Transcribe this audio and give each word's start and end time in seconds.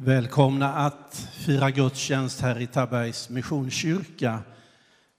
Välkomna 0.00 0.74
att 0.74 1.28
fira 1.32 1.70
gudstjänst 1.70 2.40
här 2.40 2.60
i 2.60 2.66
Tabergs 2.66 3.28
Missionskyrka 3.28 4.42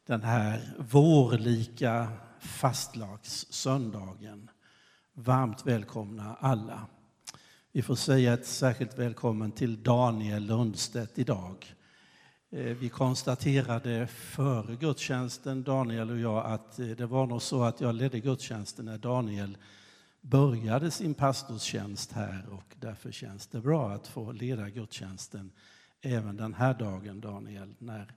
den 0.08 0.22
här 0.22 0.62
vårlika 0.78 2.08
fastlagssöndagen. 2.40 4.50
Varmt 5.14 5.66
välkomna 5.66 6.36
alla. 6.40 6.88
Vi 7.72 7.82
får 7.82 7.96
säga 7.96 8.34
ett 8.34 8.46
särskilt 8.46 9.00
välkommen 9.00 9.52
till 9.52 9.84
Daniel 9.84 10.46
Lundstedt 10.46 11.20
idag. 11.20 11.76
Eh, 12.52 12.64
vi 12.64 12.90
konstaterade 12.90 14.08
före 14.08 14.76
gudstjänsten, 14.76 15.64
Daniel 15.64 16.10
och 16.10 16.20
jag, 16.20 16.46
att 16.46 16.80
eh, 16.80 16.88
det 16.88 17.06
var 17.06 17.26
nog 17.26 17.42
så 17.42 17.64
att 17.64 17.82
jag 17.82 17.96
ledde 17.96 18.20
gudstjänsten 18.20 18.86
när 18.86 18.98
Daniel 18.98 19.58
började 20.22 20.92
sin 20.92 21.14
pastorstjänst 21.14 22.12
här 22.12 22.50
och 22.50 22.76
därför 22.80 23.12
känns 23.12 23.48
det 23.48 23.62
bra 23.62 23.92
att 23.92 24.08
få 24.08 24.32
leda 24.32 24.70
gudstjänsten 24.70 25.52
även 26.02 26.38
den 26.38 26.54
här 26.54 26.74
dagen, 26.74 27.22
Daniel, 27.22 27.76
när 27.78 28.14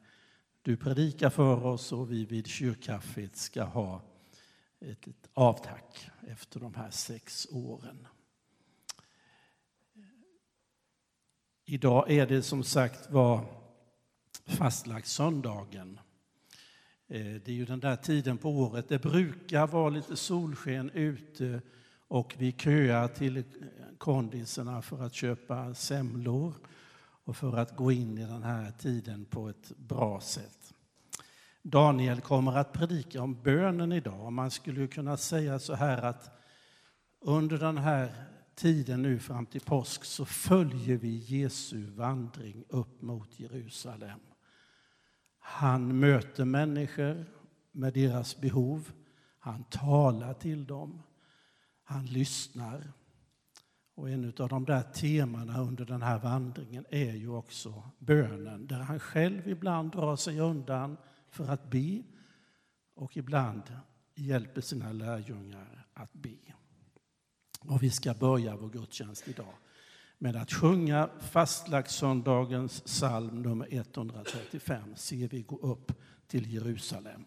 du 0.62 0.76
predikar 0.76 1.30
för 1.30 1.64
oss 1.64 1.92
och 1.92 2.12
vi 2.12 2.24
vid 2.24 2.46
kyrkkaffet 2.46 3.36
ska 3.36 3.62
ha 3.62 4.02
ett, 4.80 5.06
ett 5.08 5.28
avtack 5.34 6.10
efter 6.28 6.60
de 6.60 6.74
här 6.74 6.90
sex 6.90 7.46
åren. 7.50 8.06
Idag 11.64 12.10
är 12.10 12.26
det 12.26 12.42
som 12.42 12.64
sagt 12.64 13.10
var 13.10 13.44
fastlagt 14.44 15.06
söndagen. 15.06 16.00
Eh, 17.08 17.24
det 17.24 17.48
är 17.48 17.54
ju 17.54 17.64
den 17.64 17.80
där 17.80 17.96
tiden 17.96 18.38
på 18.38 18.50
året. 18.50 18.88
Det 18.88 18.98
brukar 18.98 19.66
vara 19.66 19.88
lite 19.88 20.16
solsken 20.16 20.90
ute 20.90 21.60
och 22.12 22.34
vi 22.38 22.52
köar 22.52 23.08
till 23.08 23.44
kondiserna 23.98 24.82
för 24.82 25.02
att 25.02 25.14
köpa 25.14 25.74
semlor 25.74 26.54
och 27.24 27.36
för 27.36 27.56
att 27.56 27.76
gå 27.76 27.92
in 27.92 28.18
i 28.18 28.26
den 28.26 28.42
här 28.42 28.70
tiden 28.70 29.24
på 29.24 29.48
ett 29.48 29.72
bra 29.76 30.20
sätt. 30.20 30.74
Daniel 31.62 32.20
kommer 32.20 32.56
att 32.56 32.72
predika 32.72 33.22
om 33.22 33.42
bönen 33.42 33.92
idag. 33.92 34.32
Man 34.32 34.50
skulle 34.50 34.86
kunna 34.86 35.16
säga 35.16 35.58
så 35.58 35.74
här 35.74 36.02
att 36.02 36.30
under 37.20 37.58
den 37.58 37.78
här 37.78 38.14
tiden 38.54 39.02
nu 39.02 39.18
fram 39.18 39.46
till 39.46 39.60
påsk 39.60 40.04
så 40.04 40.24
följer 40.24 40.96
vi 40.96 41.16
Jesu 41.16 41.86
vandring 41.86 42.64
upp 42.68 43.02
mot 43.02 43.40
Jerusalem. 43.40 44.20
Han 45.38 45.98
möter 46.00 46.44
människor 46.44 47.24
med 47.72 47.92
deras 47.92 48.40
behov. 48.40 48.92
Han 49.38 49.64
talar 49.64 50.34
till 50.34 50.64
dem. 50.64 51.02
Han 51.92 52.06
lyssnar. 52.06 52.92
Och 53.94 54.10
en 54.10 54.32
av 54.38 54.48
de 54.48 54.64
där 54.64 54.82
temana 54.82 55.60
under 55.60 55.84
den 55.84 56.02
här 56.02 56.18
vandringen 56.18 56.84
är 56.90 57.12
ju 57.12 57.28
också 57.28 57.82
bönen, 57.98 58.66
där 58.66 58.78
han 58.78 59.00
själv 59.00 59.48
ibland 59.48 59.92
drar 59.92 60.16
sig 60.16 60.40
undan 60.40 60.96
för 61.30 61.48
att 61.48 61.70
be 61.70 62.02
och 62.94 63.16
ibland 63.16 63.62
hjälper 64.14 64.60
sina 64.60 64.92
lärjungar 64.92 65.86
att 65.94 66.12
be. 66.12 66.36
Och 67.60 67.82
vi 67.82 67.90
ska 67.90 68.14
börja 68.14 68.56
vår 68.56 68.68
gudstjänst 68.68 69.28
idag 69.28 69.54
med 70.18 70.36
att 70.36 70.52
sjunga 70.52 71.10
fastlagssöndagens 71.20 72.80
psalm 72.80 73.42
nummer 73.42 73.66
135, 73.70 74.96
Se 74.96 75.26
vi 75.26 75.42
gå 75.42 75.58
upp 75.58 75.92
till 76.26 76.54
Jerusalem. 76.54 77.24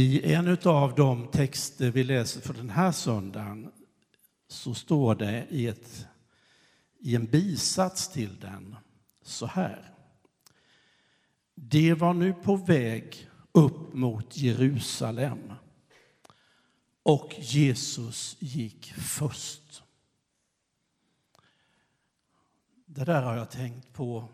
I 0.00 0.32
en 0.32 0.58
av 0.64 0.94
de 0.94 1.28
texter 1.28 1.90
vi 1.90 2.04
läser 2.04 2.40
för 2.40 2.54
den 2.54 2.70
här 2.70 2.92
söndagen 2.92 3.72
så 4.48 4.74
står 4.74 5.14
det 5.14 5.46
i, 5.50 5.66
ett, 5.66 6.06
i 6.98 7.16
en 7.16 7.26
bisats 7.26 8.08
till 8.08 8.40
den 8.40 8.76
så 9.22 9.46
här. 9.46 9.94
Det 11.54 11.94
var 11.94 12.14
nu 12.14 12.32
på 12.32 12.56
väg 12.56 13.28
upp 13.52 13.92
mot 13.92 14.36
Jerusalem 14.36 15.52
och 17.02 17.34
Jesus 17.38 18.36
gick 18.38 18.92
först. 18.92 19.82
Det 22.86 23.04
där 23.04 23.22
har 23.22 23.36
jag 23.36 23.50
tänkt 23.50 23.92
på 23.92 24.28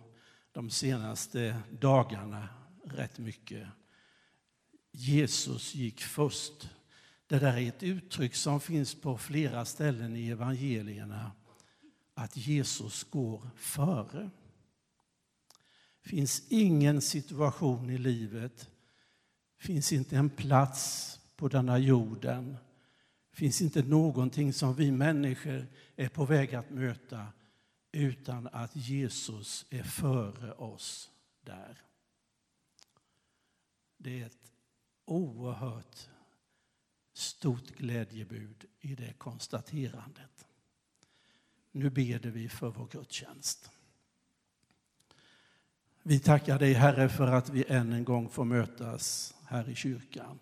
de 0.53 0.71
senaste 0.71 1.57
dagarna 1.71 2.49
rätt 2.85 3.19
mycket. 3.19 3.69
Jesus 4.99 5.75
gick 5.75 6.01
först. 6.01 6.71
Det 7.27 7.39
där 7.39 7.57
är 7.57 7.69
ett 7.69 7.83
uttryck 7.83 8.35
som 8.35 8.61
finns 8.61 8.95
på 8.95 9.19
flera 9.19 9.65
ställen 9.65 10.17
i 10.17 10.29
evangelierna, 10.29 11.33
att 12.15 12.37
Jesus 12.37 13.05
går 13.05 13.51
före. 13.57 14.31
Det 16.03 16.09
finns 16.09 16.43
ingen 16.49 17.01
situation 17.01 17.91
i 17.91 17.99
livet, 17.99 18.71
finns 19.59 19.93
inte 19.93 20.17
en 20.17 20.31
plats 20.31 21.13
på 21.37 21.49
denna 21.49 21.79
jorden, 21.79 22.57
finns 23.33 23.63
inte 23.63 23.83
någonting 23.83 24.53
som 24.53 24.75
vi 24.75 24.93
människor 24.93 25.67
är 25.97 26.09
på 26.09 26.25
väg 26.25 26.55
att 26.55 26.71
möta 26.71 27.27
utan 27.93 28.49
att 28.53 28.77
Jesus 28.77 29.67
är 29.71 29.83
före 29.83 30.53
oss 30.53 31.11
där. 31.41 31.83
Det 33.97 34.23
är 34.23 34.27
ett 34.27 34.56
oerhört 35.07 36.09
stort 37.13 37.71
glädjebud 37.71 38.65
i 38.81 38.95
det 38.95 39.13
konstaterandet. 39.13 40.47
Nu 41.73 41.91
beder 41.91 42.31
vi 42.31 42.49
för 42.49 42.71
vår 42.71 42.87
gudstjänst. 42.87 43.71
Vi 46.03 46.19
tackar 46.19 46.59
dig 46.59 46.73
Herre 46.73 47.09
för 47.09 47.27
att 47.27 47.49
vi 47.49 47.65
än 47.69 47.93
en 47.93 48.05
gång 48.05 48.29
får 48.29 48.45
mötas 48.45 49.35
här 49.45 49.69
i 49.69 49.75
kyrkan. 49.75 50.39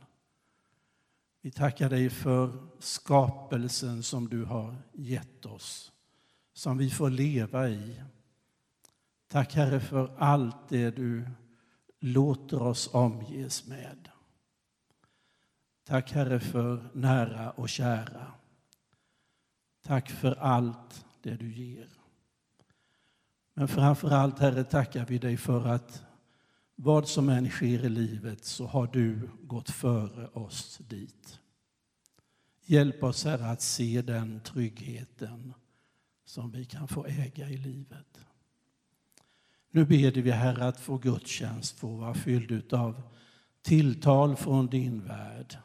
Vi 1.41 1.51
tackar 1.51 1.91
dig 1.91 2.11
för 2.11 2.69
skapelsen 2.79 4.03
som 4.03 4.29
du 4.29 4.45
har 4.45 4.77
gett 4.93 5.47
oss, 5.47 5.93
som 6.53 6.79
vi 6.79 6.91
får 6.91 7.11
leva 7.11 7.69
i. 7.69 8.03
Tack 9.29 9.55
Herre 9.55 9.81
för 9.81 10.17
allt 10.19 10.69
det 10.69 10.91
du 10.91 11.29
låter 12.01 12.63
oss 12.63 12.95
omges 12.95 13.67
med. 13.67 14.11
Tack 15.85 16.13
Herre 16.13 16.41
för 16.41 16.91
nära 16.93 17.51
och 17.51 17.69
kära. 17.69 18.33
Tack 19.83 20.11
för 20.11 20.35
allt 20.35 21.05
det 21.23 21.37
du 21.37 21.53
ger. 21.55 21.89
Men 23.55 23.69
framför 23.69 24.11
allt 24.11 24.39
Herre 24.39 24.65
tackar 24.65 25.07
vi 25.07 25.19
dig 25.19 25.37
för 25.37 25.67
att 25.67 26.05
vad 26.75 27.09
som 27.09 27.29
än 27.29 27.51
sker 27.51 27.85
i 27.85 27.89
livet 27.89 28.45
så 28.45 28.67
har 28.67 28.87
du 28.87 29.31
gått 29.43 29.71
före 29.71 30.29
oss 30.29 30.79
dit. 30.79 31.39
Hjälp 32.65 33.03
oss 33.03 33.25
Herre 33.25 33.51
att 33.51 33.63
se 33.63 34.03
den 34.03 34.41
tryggheten 34.41 35.55
som 36.25 36.51
vi 36.51 36.65
kan 36.65 36.89
få 36.89 37.07
äga 37.07 37.49
i 37.49 37.57
livet. 37.57 38.21
Nu 39.71 39.85
ber 39.85 40.11
vi 40.11 40.31
Herre 40.31 40.69
att 40.69 40.81
få 40.81 40.99
gudstjänst 40.99 41.79
få 41.79 41.97
vara 41.97 42.15
fylld 42.15 42.75
av 42.75 43.03
tilltal 43.63 44.37
från 44.37 44.67
din 44.67 45.05
värld 45.05 45.59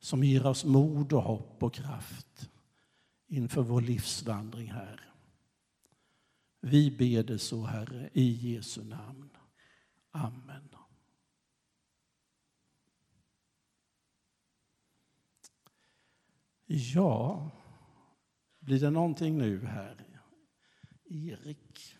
som 0.00 0.24
ger 0.24 0.46
oss 0.46 0.64
mod 0.64 1.12
och 1.12 1.22
hopp 1.22 1.62
och 1.62 1.74
kraft 1.74 2.50
inför 3.26 3.62
vår 3.62 3.80
livsvandring 3.80 4.70
här. 4.70 5.12
Vi 6.60 6.90
ber 6.90 7.22
det 7.22 7.38
så, 7.38 7.64
Herre, 7.64 8.10
i 8.12 8.52
Jesu 8.52 8.84
namn. 8.84 9.30
Amen. 10.10 10.68
Ja, 16.66 17.50
blir 18.58 18.80
det 18.80 18.90
någonting 18.90 19.38
nu 19.38 19.66
här? 19.66 20.04
Erik? 21.04 21.96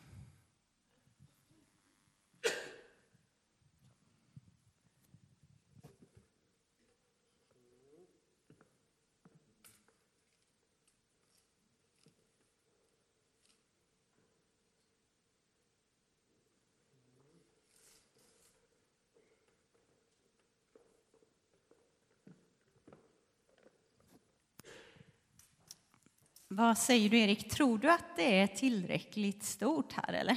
Vad 26.61 26.79
säger 26.79 27.09
du 27.09 27.19
Erik, 27.19 27.51
tror 27.51 27.79
du 27.79 27.91
att 27.91 28.17
det 28.17 28.41
är 28.41 28.47
tillräckligt 28.47 29.43
stort 29.43 29.93
här 29.93 30.12
eller? 30.12 30.37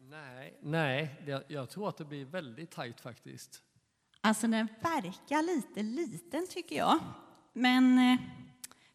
Nej, 0.00 0.58
nej 0.62 1.10
jag 1.48 1.70
tror 1.70 1.88
att 1.88 1.96
det 1.96 2.04
blir 2.04 2.24
väldigt 2.24 2.70
tajt 2.70 3.00
faktiskt. 3.00 3.62
Alltså 4.20 4.46
den 4.46 4.68
verkar 4.80 5.42
lite 5.56 5.82
liten 5.82 6.46
tycker 6.50 6.76
jag. 6.76 6.98
Men 7.52 7.98
eh, 7.98 8.18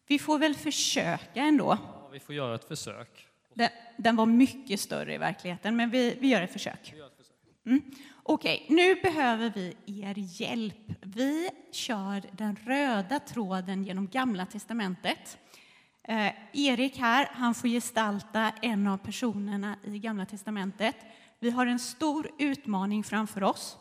vi 0.06 0.18
får 0.18 0.38
väl 0.38 0.54
försöka 0.54 1.40
ändå. 1.40 1.78
Ja, 1.82 2.08
vi 2.12 2.20
får 2.20 2.34
göra 2.34 2.54
ett 2.54 2.68
försök. 2.68 3.28
Den, 3.54 3.68
den 3.96 4.16
var 4.16 4.26
mycket 4.26 4.80
större 4.80 5.14
i 5.14 5.18
verkligheten, 5.18 5.76
men 5.76 5.90
vi, 5.90 6.16
vi 6.20 6.28
gör 6.28 6.42
ett 6.42 6.52
försök. 6.52 6.94
Mm. 7.66 7.82
Okej, 8.22 8.62
okay, 8.64 8.76
nu 8.76 8.94
behöver 8.94 9.52
vi 9.54 9.76
er 9.86 10.14
hjälp. 10.16 10.92
Vi 11.02 11.50
kör 11.72 12.22
den 12.32 12.56
röda 12.56 13.20
tråden 13.20 13.84
genom 13.84 14.08
Gamla 14.08 14.46
testamentet. 14.46 15.38
Eh, 16.08 16.32
Erik 16.52 16.98
här, 16.98 17.28
han 17.32 17.54
får 17.54 17.68
gestalta 17.68 18.52
en 18.62 18.86
av 18.86 18.96
personerna 18.96 19.76
i 19.84 19.98
Gamla 19.98 20.26
testamentet. 20.26 20.96
Vi 21.38 21.50
har 21.50 21.66
en 21.66 21.78
stor 21.78 22.30
utmaning 22.38 23.04
framför 23.04 23.42
oss 23.42 23.76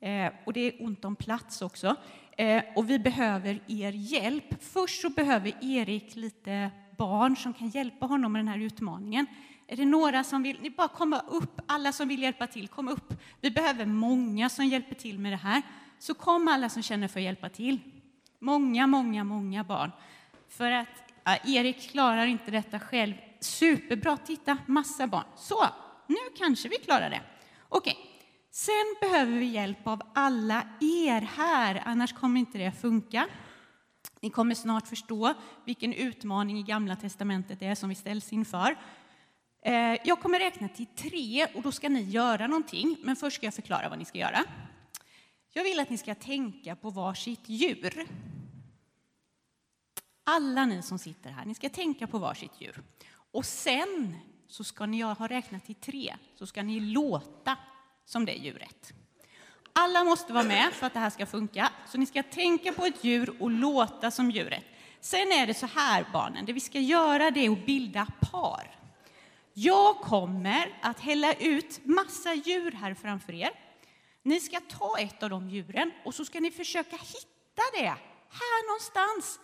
eh, 0.00 0.32
och 0.46 0.52
det 0.52 0.60
är 0.60 0.84
ont 0.84 1.04
om 1.04 1.16
plats 1.16 1.62
också. 1.62 1.96
Eh, 2.38 2.62
och 2.76 2.90
vi 2.90 2.98
behöver 2.98 3.60
er 3.66 3.92
hjälp. 3.92 4.44
Först 4.60 5.00
så 5.00 5.10
behöver 5.10 5.52
Erik 5.60 6.16
lite 6.16 6.70
barn 6.98 7.36
som 7.36 7.54
kan 7.54 7.68
hjälpa 7.68 8.06
honom 8.06 8.32
med 8.32 8.40
den 8.40 8.48
här 8.48 8.58
utmaningen. 8.58 9.26
Är 9.66 9.76
det 9.76 9.84
några 9.84 10.24
som 10.24 10.42
vill? 10.42 10.58
Ni 10.60 10.70
bara 10.70 10.88
komma 10.88 11.20
upp, 11.28 11.60
alla 11.66 11.92
som 11.92 12.08
vill 12.08 12.22
hjälpa 12.22 12.46
till, 12.46 12.68
kom 12.68 12.88
upp. 12.88 13.14
Vi 13.40 13.50
behöver 13.50 13.86
många 13.86 14.48
som 14.48 14.66
hjälper 14.66 14.94
till 14.94 15.18
med 15.18 15.32
det 15.32 15.36
här. 15.36 15.62
Så 15.98 16.14
kom 16.14 16.48
alla 16.48 16.68
som 16.68 16.82
känner 16.82 17.08
för 17.08 17.20
att 17.20 17.24
hjälpa 17.24 17.48
till. 17.48 17.78
Många, 18.38 18.86
många, 18.86 19.24
många 19.24 19.64
barn. 19.64 19.90
För 20.48 20.70
att 20.70 21.05
Erik 21.44 21.90
klarar 21.90 22.26
inte 22.26 22.50
detta 22.50 22.80
själv. 22.80 23.14
Superbra, 23.40 24.16
titta, 24.16 24.58
massa 24.66 25.06
barn. 25.06 25.24
Så, 25.36 25.66
nu 26.06 26.16
kanske 26.38 26.68
vi 26.68 26.76
klarar 26.76 27.10
det. 27.10 27.20
Okej, 27.68 27.96
sen 28.50 28.96
behöver 29.00 29.32
vi 29.32 29.46
hjälp 29.46 29.86
av 29.86 30.02
alla 30.14 30.62
er 30.80 31.20
här, 31.20 31.82
annars 31.84 32.12
kommer 32.12 32.40
inte 32.40 32.58
det 32.58 32.72
funka. 32.72 33.28
Ni 34.20 34.30
kommer 34.30 34.54
snart 34.54 34.88
förstå 34.88 35.34
vilken 35.64 35.92
utmaning 35.92 36.58
i 36.58 36.62
Gamla 36.62 36.96
testamentet 36.96 37.60
det 37.60 37.66
är 37.66 37.74
som 37.74 37.88
vi 37.88 37.94
ställs 37.94 38.32
inför. 38.32 38.76
Eh, 39.62 39.96
jag 40.04 40.20
kommer 40.20 40.38
räkna 40.38 40.68
till 40.68 40.86
tre 40.86 41.46
och 41.54 41.62
då 41.62 41.72
ska 41.72 41.88
ni 41.88 42.02
göra 42.02 42.46
någonting, 42.46 42.96
men 43.02 43.16
först 43.16 43.36
ska 43.36 43.46
jag 43.46 43.54
förklara 43.54 43.88
vad 43.88 43.98
ni 43.98 44.04
ska 44.04 44.18
göra. 44.18 44.44
Jag 45.52 45.64
vill 45.64 45.80
att 45.80 45.90
ni 45.90 45.98
ska 45.98 46.14
tänka 46.14 46.76
på 46.76 46.90
varsitt 46.90 47.48
djur. 47.48 48.06
Alla 50.28 50.66
ni 50.66 50.82
som 50.82 50.98
sitter 50.98 51.30
här, 51.30 51.44
ni 51.44 51.54
ska 51.54 51.68
tänka 51.68 52.06
på 52.06 52.18
varsitt 52.18 52.60
djur. 52.60 52.82
Och 53.32 53.44
sen 53.44 54.16
så 54.48 54.64
ska 54.64 54.86
ni 54.86 55.00
jag 55.00 55.14
har 55.14 55.28
räknat 55.28 55.64
till 55.64 55.74
tre, 55.74 56.16
så 56.34 56.46
ska 56.46 56.62
ni 56.62 56.80
låta 56.80 57.56
som 58.04 58.24
det 58.24 58.32
djuret. 58.32 58.92
Alla 59.72 60.04
måste 60.04 60.32
vara 60.32 60.44
med 60.44 60.72
för 60.72 60.86
att 60.86 60.94
det 60.94 61.00
här 61.00 61.10
ska 61.10 61.26
funka, 61.26 61.72
så 61.86 61.98
ni 61.98 62.06
ska 62.06 62.22
tänka 62.22 62.72
på 62.72 62.84
ett 62.84 63.04
djur 63.04 63.36
och 63.42 63.50
låta 63.50 64.10
som 64.10 64.30
djuret. 64.30 64.64
Sen 65.00 65.32
är 65.32 65.46
det 65.46 65.54
så 65.54 65.66
här 65.66 66.06
barnen, 66.12 66.44
det 66.44 66.52
vi 66.52 66.60
ska 66.60 66.80
göra 66.80 67.30
det 67.30 67.46
är 67.46 67.50
att 67.50 67.66
bilda 67.66 68.06
par. 68.20 68.78
Jag 69.54 69.96
kommer 69.96 70.78
att 70.82 71.00
hälla 71.00 71.32
ut 71.32 71.84
massa 71.84 72.34
djur 72.34 72.72
här 72.72 72.94
framför 72.94 73.32
er. 73.32 73.50
Ni 74.22 74.40
ska 74.40 74.60
ta 74.60 74.98
ett 74.98 75.22
av 75.22 75.30
de 75.30 75.50
djuren 75.50 75.92
och 76.04 76.14
så 76.14 76.24
ska 76.24 76.40
ni 76.40 76.50
försöka 76.50 76.96
hitta 76.96 77.62
det 77.72 77.96
här 78.28 78.68
någonstans 78.68 79.40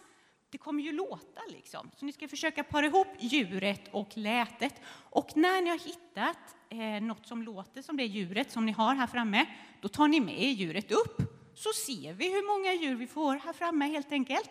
det 0.53 0.59
kommer 0.59 0.83
ju 0.83 0.93
låta 0.93 1.41
liksom. 1.49 1.91
Så 1.97 2.07
ni 2.07 2.13
ska 2.13 2.29
försöka 2.29 2.65
para 2.65 2.87
ihop 2.87 3.07
djuret 3.19 3.89
och 3.93 4.09
lätet. 4.15 4.75
Och 5.11 5.37
när 5.37 5.63
ni 5.63 5.71
har 5.71 5.79
hittat 5.79 6.39
eh, 6.69 7.03
något 7.03 7.27
som 7.27 7.43
låter 7.43 7.83
som 7.83 7.97
det 7.97 8.05
djuret 8.05 8.53
som 8.53 8.67
ni 8.67 8.73
har 8.73 8.95
här 8.95 9.07
framme, 9.07 9.47
då 9.81 9.89
tar 9.89 10.09
ni 10.09 10.21
med 10.21 10.53
djuret 10.53 10.93
upp. 10.93 11.17
Så 11.55 11.73
ser 11.73 12.13
vi 12.13 12.33
hur 12.33 12.47
många 12.47 12.73
djur 12.75 12.97
vi 12.97 13.07
får 13.07 13.37
här 13.37 13.53
framme 13.53 13.87
helt 13.87 14.13
enkelt. 14.13 14.51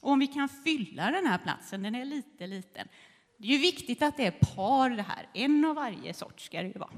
Och 0.00 0.10
om 0.10 0.18
vi 0.18 0.26
kan 0.26 0.48
fylla 0.48 1.10
den 1.10 1.26
här 1.26 1.38
platsen, 1.38 1.82
den 1.82 1.94
är 1.94 2.04
lite 2.04 2.46
liten. 2.46 2.88
Det 3.36 3.48
är 3.48 3.52
ju 3.52 3.58
viktigt 3.58 4.02
att 4.02 4.16
det 4.16 4.26
är 4.26 4.54
par 4.56 4.90
det 4.90 5.02
här, 5.02 5.28
en 5.34 5.64
av 5.64 5.74
varje 5.74 6.14
sort 6.14 6.40
ska 6.40 6.62
det 6.62 6.68
ju 6.68 6.78
vara. 6.78 6.92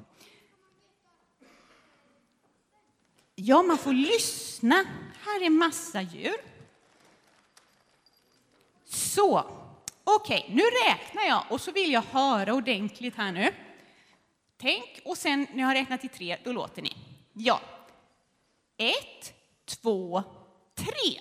Ja, 3.34 3.62
man 3.62 3.78
får 3.78 3.92
lyssna. 3.92 4.84
Här 5.24 5.42
är 5.44 5.50
massa 5.50 6.02
djur. 6.02 6.57
Så, 9.18 9.44
okej, 10.04 10.42
okay, 10.44 10.54
nu 10.54 10.62
räknar 10.62 11.22
jag 11.22 11.44
och 11.48 11.60
så 11.60 11.72
vill 11.72 11.92
jag 11.92 12.02
höra 12.02 12.54
ordentligt 12.54 13.16
här 13.16 13.32
nu. 13.32 13.54
Tänk 14.56 15.00
och 15.04 15.18
sen 15.18 15.46
när 15.52 15.60
jag 15.60 15.66
har 15.66 15.74
räknat 15.74 16.00
till 16.00 16.10
tre, 16.10 16.36
då 16.44 16.52
låter 16.52 16.82
ni. 16.82 16.96
Ja. 17.32 17.60
Ett, 18.76 19.34
två, 19.66 20.22
tre. 20.74 21.20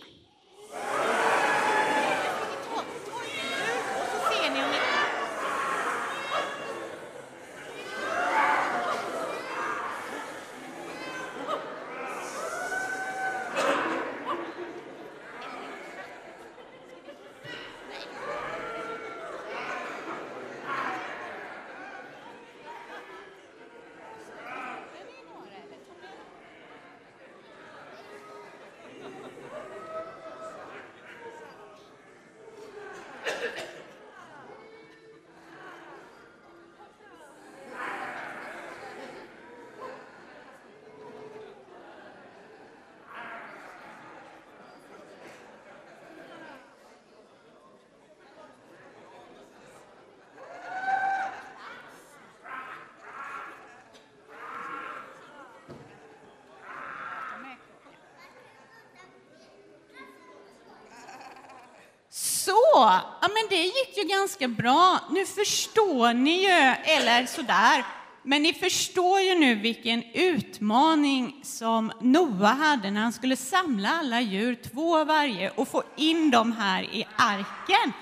Men 63.50 63.60
det 63.60 63.64
gick 63.64 63.98
ju 63.98 64.04
ganska 64.04 64.48
bra. 64.48 65.00
Nu 65.12 65.26
förstår 65.26 66.14
ni 66.14 66.42
ju, 66.42 66.76
eller 66.84 67.26
sådär. 67.26 67.86
Men 68.24 68.44
ni 68.44 68.54
förstår 68.54 69.22
ju 69.22 69.36
nu 69.36 69.56
vilken 69.56 70.04
utmaning 70.14 71.42
som 71.44 71.92
Noa 72.02 72.48
hade 72.48 72.92
när 72.92 73.02
han 73.02 73.14
skulle 73.14 73.36
samla 73.36 73.90
alla 73.90 74.22
djur, 74.22 74.56
två 74.74 75.06
varje, 75.06 75.50
och 75.50 75.68
få 75.68 75.84
in 75.96 76.32
dem 76.32 76.52
här 76.52 76.84
i 76.84 77.08
arken. 77.16 77.94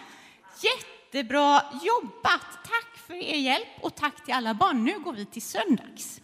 Jättebra 0.61 1.61
jobbat! 1.83 2.41
Tack 2.63 3.07
för 3.07 3.13
er 3.13 3.37
hjälp 3.37 3.67
och 3.81 3.95
tack 3.95 4.25
till 4.25 4.33
alla 4.33 4.53
barn. 4.53 4.85
Nu 4.85 4.99
går 4.99 5.13
vi 5.13 5.25
till 5.25 5.41
söndags. 5.41 6.21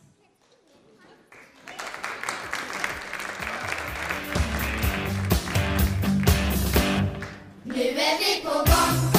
Nu 7.64 7.82
är 7.82 8.20
vi 8.20 8.42
på 8.44 8.54
gång, 8.54 9.11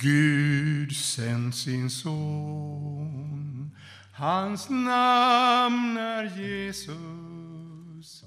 Gud 0.00 0.96
sänd 0.96 1.54
sin 1.54 1.90
son. 1.90 3.70
Hans 4.12 4.68
namn 4.70 5.96
är 5.96 6.38
Jesus. 6.38 8.24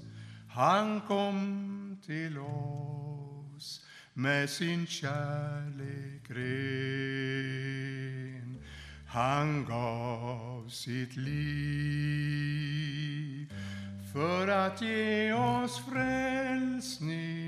Han 0.48 1.00
kom 1.00 1.98
till 2.06 2.38
oss 2.38 3.86
med 4.14 4.50
sin 4.50 4.86
kärlek 4.86 6.30
ren. 6.30 7.62
Han 9.06 9.64
gav 9.64 10.68
sitt 10.68 11.16
liv 11.16 12.72
för 14.12 14.48
att 14.48 14.82
ge 14.82 15.32
oss 15.32 15.80
frälsning. 15.84 17.41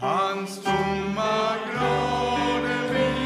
Hans 0.00 0.60
tomma 0.62 1.58
grav 1.70 3.17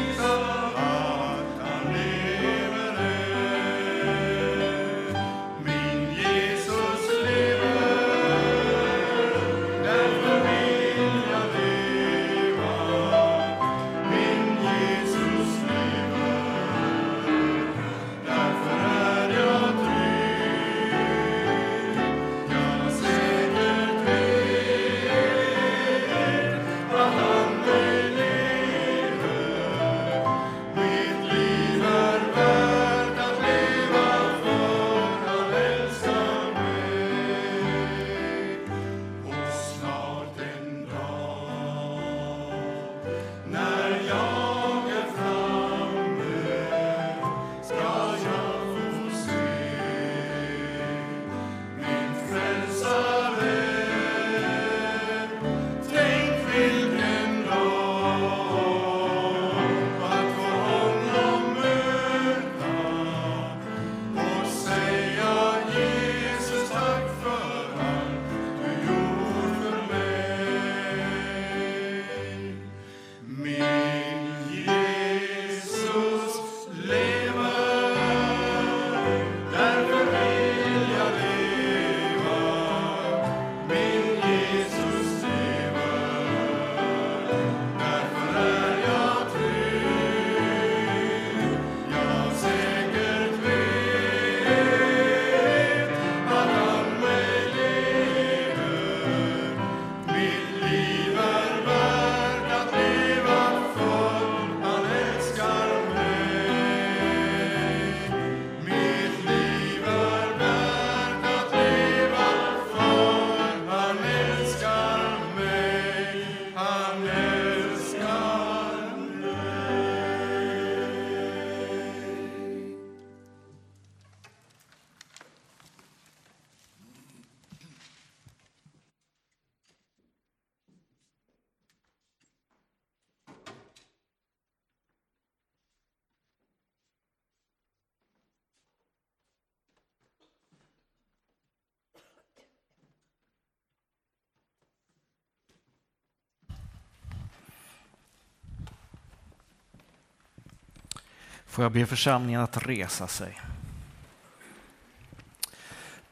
Får 151.53 151.65
jag 151.65 151.71
be 151.71 151.85
församlingen 151.85 152.41
att 152.41 152.67
resa 152.67 153.07
sig. 153.07 153.39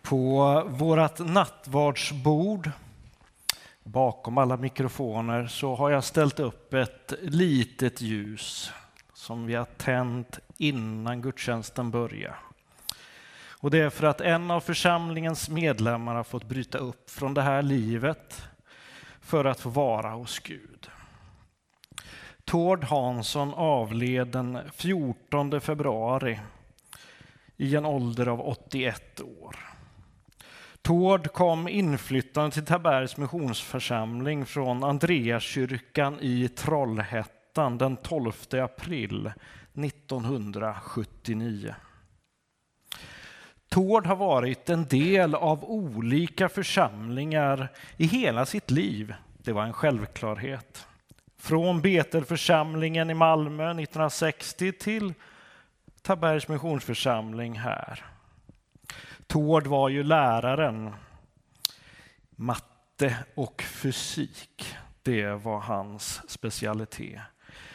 På 0.01 0.63
vårt 0.67 1.19
nattvardsbord 1.19 2.71
bakom 3.83 4.37
alla 4.37 4.57
mikrofoner 4.57 5.47
så 5.47 5.75
har 5.75 5.89
jag 5.89 6.03
ställt 6.03 6.39
upp 6.39 6.73
ett 6.73 7.13
litet 7.21 8.01
ljus 8.01 8.71
som 9.13 9.45
vi 9.45 9.55
har 9.55 9.65
tänt 9.65 10.39
innan 10.57 11.21
gudstjänsten 11.21 11.91
börjar. 11.91 12.39
Och 13.47 13.71
det 13.71 13.79
är 13.79 13.89
för 13.89 14.07
att 14.07 14.21
en 14.21 14.51
av 14.51 14.61
församlingens 14.61 15.49
medlemmar 15.49 16.15
har 16.15 16.23
fått 16.23 16.43
bryta 16.43 16.77
upp 16.77 17.09
från 17.09 17.33
det 17.33 17.41
här 17.41 17.61
livet 17.61 18.43
för 19.21 19.45
att 19.45 19.59
få 19.59 19.69
vara 19.69 20.09
hos 20.09 20.39
Gud. 20.39 20.70
Tord 22.51 22.83
Hansson 22.83 23.53
avled 23.53 24.27
den 24.27 24.59
14 24.73 25.61
februari 25.61 26.39
i 27.57 27.75
en 27.75 27.85
ålder 27.85 28.27
av 28.27 28.41
81 28.41 29.21
år. 29.21 29.55
Tord 30.81 31.31
kom 31.31 31.67
inflyttande 31.67 32.51
till 32.51 32.65
Tabergs 32.65 33.17
missionsförsamling 33.17 34.45
från 34.45 34.83
Andreaskyrkan 34.83 36.17
i 36.21 36.47
Trollhättan 36.47 37.77
den 37.77 37.97
12 37.97 38.31
april 38.51 39.31
1979. 39.73 41.75
Tord 43.69 44.05
har 44.05 44.15
varit 44.15 44.69
en 44.69 44.87
del 44.87 45.35
av 45.35 45.63
olika 45.63 46.49
församlingar 46.49 47.71
i 47.97 48.05
hela 48.05 48.45
sitt 48.45 48.71
liv. 48.71 49.13
Det 49.37 49.51
var 49.51 49.63
en 49.63 49.73
självklarhet. 49.73 50.87
Från 51.41 51.81
Betelförsamlingen 51.81 53.09
i 53.09 53.13
Malmö 53.13 53.63
1960 53.63 54.71
till 54.71 55.13
Tabergs 56.01 56.47
missionsförsamling 56.47 57.59
här. 57.59 58.05
Tord 59.27 59.67
var 59.67 59.89
ju 59.89 60.03
läraren. 60.03 60.93
Matte 62.29 63.15
och 63.35 63.61
fysik, 63.61 64.75
det 65.01 65.31
var 65.31 65.59
hans 65.59 66.29
specialitet. 66.29 67.21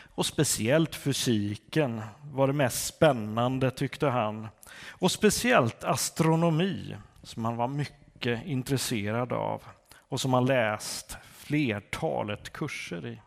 Och 0.04 0.26
speciellt 0.26 0.94
fysiken 0.94 2.02
var 2.22 2.46
det 2.46 2.52
mest 2.52 2.86
spännande 2.86 3.70
tyckte 3.70 4.06
han. 4.06 4.48
Och 4.90 5.12
speciellt 5.12 5.84
astronomi 5.84 6.96
som 7.22 7.44
han 7.44 7.56
var 7.56 7.68
mycket 7.68 8.46
intresserad 8.46 9.32
av 9.32 9.62
och 9.96 10.20
som 10.20 10.32
han 10.32 10.46
läst 10.46 11.16
flertalet 11.22 12.52
kurser 12.52 13.06
i. 13.06 13.20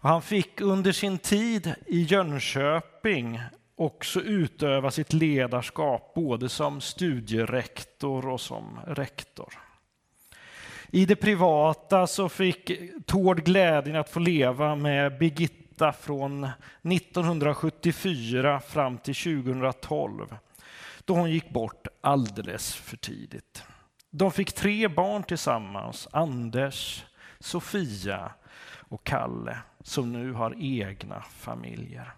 Och 0.00 0.08
han 0.08 0.22
fick 0.22 0.60
under 0.60 0.92
sin 0.92 1.18
tid 1.18 1.74
i 1.86 2.02
Jönköping 2.02 3.40
också 3.76 4.20
utöva 4.20 4.90
sitt 4.90 5.12
ledarskap 5.12 6.14
både 6.14 6.48
som 6.48 6.80
studierektor 6.80 8.28
och 8.28 8.40
som 8.40 8.80
rektor. 8.86 9.54
I 10.90 11.06
det 11.06 11.16
privata 11.16 12.06
så 12.06 12.28
fick 12.28 12.70
Tord 13.06 13.44
glädjen 13.44 13.96
att 13.96 14.10
få 14.10 14.20
leva 14.20 14.74
med 14.74 15.18
Birgitta 15.18 15.92
från 15.92 16.44
1974 16.82 18.60
fram 18.60 18.98
till 18.98 19.14
2012 19.14 20.26
då 21.04 21.14
hon 21.14 21.30
gick 21.30 21.50
bort 21.50 21.86
alldeles 22.00 22.74
för 22.74 22.96
tidigt. 22.96 23.62
De 24.10 24.32
fick 24.32 24.52
tre 24.52 24.88
barn 24.88 25.22
tillsammans, 25.22 26.08
Anders, 26.12 27.04
Sofia 27.40 28.32
och 28.88 29.04
Kalle 29.04 29.58
som 29.82 30.12
nu 30.12 30.32
har 30.32 30.54
egna 30.58 31.22
familjer. 31.22 32.12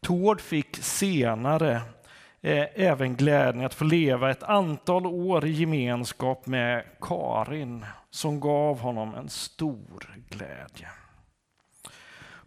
Tord 0.00 0.40
fick 0.40 0.76
senare 0.76 1.82
eh, 2.40 2.66
även 2.74 3.16
glädjen 3.16 3.64
att 3.64 3.74
få 3.74 3.84
leva 3.84 4.30
ett 4.30 4.42
antal 4.42 5.06
år 5.06 5.46
i 5.46 5.50
gemenskap 5.50 6.46
med 6.46 6.84
Karin 7.00 7.84
som 8.10 8.40
gav 8.40 8.80
honom 8.80 9.14
en 9.14 9.28
stor 9.28 10.16
glädje. 10.28 10.88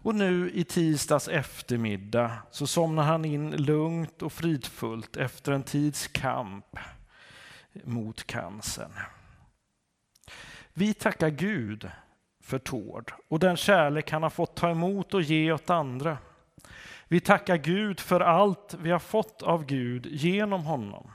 Och 0.03 0.15
nu 0.15 0.51
i 0.53 0.63
tisdags 0.63 1.27
eftermiddag 1.27 2.31
så 2.51 2.67
somnar 2.67 3.03
han 3.03 3.25
in 3.25 3.51
lugnt 3.51 4.21
och 4.21 4.33
fridfullt 4.33 5.17
efter 5.17 5.51
en 5.51 5.63
tids 5.63 6.07
kamp 6.07 6.65
mot 7.83 8.27
cancern. 8.27 8.91
Vi 10.73 10.93
tackar 10.93 11.29
Gud 11.29 11.91
för 12.51 12.59
Tord 12.59 13.13
och 13.27 13.39
den 13.39 13.57
kärlek 13.57 14.11
han 14.11 14.23
har 14.23 14.29
fått 14.29 14.55
ta 14.55 14.69
emot 14.69 15.13
och 15.13 15.21
ge 15.21 15.51
åt 15.51 15.69
andra. 15.69 16.17
Vi 17.07 17.19
tackar 17.19 17.57
Gud 17.57 17.99
för 17.99 18.19
allt 18.19 18.75
vi 18.79 18.91
har 18.91 18.99
fått 18.99 19.41
av 19.41 19.65
Gud 19.65 20.05
genom 20.05 20.63
honom. 20.63 21.11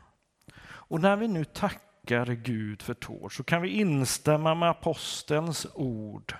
Och 0.67 1.01
när 1.01 1.17
vi 1.17 1.29
nu 1.29 1.45
tackar 1.45 2.27
Gud 2.27 2.83
för 2.83 2.95
Tord 2.95 3.37
så 3.37 3.45
kan 3.45 3.63
vi 3.63 3.69
instämma 3.69 4.55
med 4.55 4.71
apostelns 4.71 5.67
ord. 5.75 6.35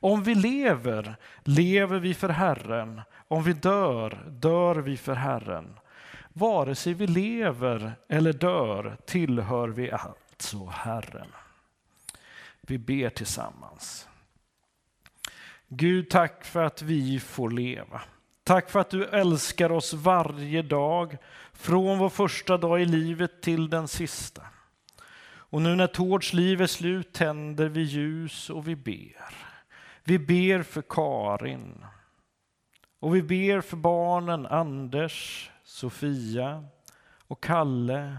Om 0.00 0.22
vi 0.22 0.34
lever, 0.34 1.16
lever 1.44 1.98
vi 1.98 2.14
för 2.14 2.28
Herren. 2.28 3.00
Om 3.28 3.42
vi 3.42 3.52
dör, 3.52 4.24
dör 4.28 4.74
vi 4.74 4.96
för 4.96 5.14
Herren. 5.14 5.78
Vare 6.32 6.74
sig 6.74 6.94
vi 6.94 7.06
lever 7.06 7.92
eller 8.08 8.32
dör 8.32 8.96
tillhör 9.06 9.68
vi 9.68 9.90
alltså 9.90 10.66
Herren. 10.66 11.28
Vi 12.60 12.78
ber 12.78 13.10
tillsammans. 13.10 14.08
Gud, 15.74 16.10
tack 16.10 16.44
för 16.44 16.62
att 16.62 16.82
vi 16.82 17.20
får 17.20 17.50
leva. 17.50 18.02
Tack 18.44 18.70
för 18.70 18.80
att 18.80 18.90
du 18.90 19.04
älskar 19.04 19.72
oss 19.72 19.92
varje 19.94 20.62
dag, 20.62 21.16
från 21.52 21.98
vår 21.98 22.08
första 22.08 22.56
dag 22.56 22.82
i 22.82 22.84
livet 22.84 23.42
till 23.42 23.70
den 23.70 23.88
sista. 23.88 24.42
Och 25.34 25.62
nu 25.62 25.76
när 25.76 25.86
Tords 25.86 26.32
liv 26.32 26.62
är 26.62 26.66
slut 26.66 27.12
tänder 27.12 27.68
vi 27.68 27.80
ljus 27.80 28.50
och 28.50 28.68
vi 28.68 28.76
ber. 28.76 29.34
Vi 30.04 30.18
ber 30.18 30.62
för 30.62 30.82
Karin. 30.82 31.84
Och 33.00 33.14
vi 33.14 33.22
ber 33.22 33.60
för 33.60 33.76
barnen 33.76 34.46
Anders, 34.46 35.50
Sofia 35.64 36.64
och 37.28 37.42
Kalle 37.42 38.16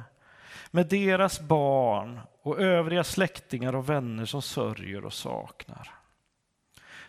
med 0.71 0.87
deras 0.87 1.39
barn 1.41 2.19
och 2.41 2.59
övriga 2.59 3.03
släktingar 3.03 3.75
och 3.75 3.89
vänner 3.89 4.25
som 4.25 4.41
sörjer 4.41 5.05
och 5.05 5.13
saknar. 5.13 6.02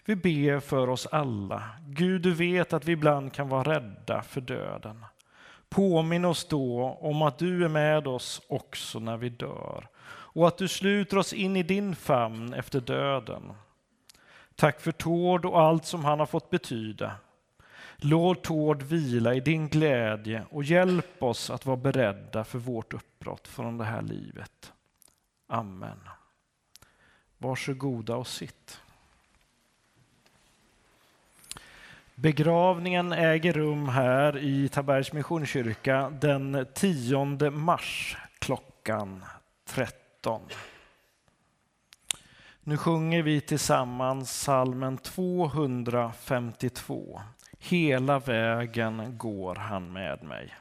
Vi 0.05 0.17
ber 0.17 0.61
för 0.61 0.89
oss 0.89 1.07
alla. 1.07 1.63
Gud, 1.87 2.23
du 2.23 2.35
vet 2.35 2.73
att 2.73 2.85
vi 2.85 2.93
ibland 2.93 3.33
kan 3.33 3.49
vara 3.49 3.75
rädda 3.75 4.23
för 4.23 4.41
döden. 4.41 5.05
Påminn 5.69 6.25
oss 6.25 6.49
då 6.49 6.99
om 7.01 7.23
att 7.23 7.39
du 7.39 7.65
är 7.65 7.69
med 7.69 8.07
oss 8.07 8.43
också 8.49 8.99
när 8.99 9.17
vi 9.17 9.29
dör 9.29 9.89
och 10.07 10.49
att 10.49 10.59
du 10.59 10.69
sluter 10.69 11.19
oss 11.19 11.33
in 11.33 11.57
i 11.57 11.63
din 11.63 11.97
famn 11.97 12.55
efter 12.55 12.81
döden. 12.81 13.53
Tack 14.55 14.81
för 14.81 14.93
Tord 14.93 15.45
och 15.45 15.61
allt 15.61 15.85
som 15.85 16.05
han 16.05 16.19
har 16.19 16.27
fått 16.27 16.51
betyda. 16.51 17.13
Låt 17.97 18.45
Tord 18.45 18.83
vila 18.83 19.35
i 19.35 19.41
din 19.41 19.69
glädje 19.69 20.45
och 20.51 20.65
hjälp 20.65 21.23
oss 21.23 21.51
att 21.51 21.67
vara 21.67 21.77
beredda 21.77 22.45
för 22.45 22.59
vårt 22.59 22.95
uppbrott 22.95 23.49
från 23.49 23.79
det 23.79 23.85
här 23.85 24.03
livet. 24.03 24.73
Amen. 25.47 26.01
Varsågoda 27.39 28.17
och 28.17 28.27
sitt. 28.27 28.81
Begravningen 32.17 33.13
äger 33.13 33.53
rum 33.53 33.89
här 33.89 34.39
i 34.39 34.69
Tabergs 34.69 35.13
Missionskyrka 35.13 36.13
den 36.21 36.67
10 36.75 37.51
mars 37.51 38.17
klockan 38.39 39.25
13. 39.67 40.41
Nu 42.61 42.77
sjunger 42.77 43.23
vi 43.23 43.41
tillsammans 43.41 44.41
salmen 44.41 44.99
252. 44.99 47.21
Hela 47.59 48.19
vägen 48.19 49.19
går 49.19 49.55
han 49.55 49.93
med 49.93 50.23
mig. 50.23 50.55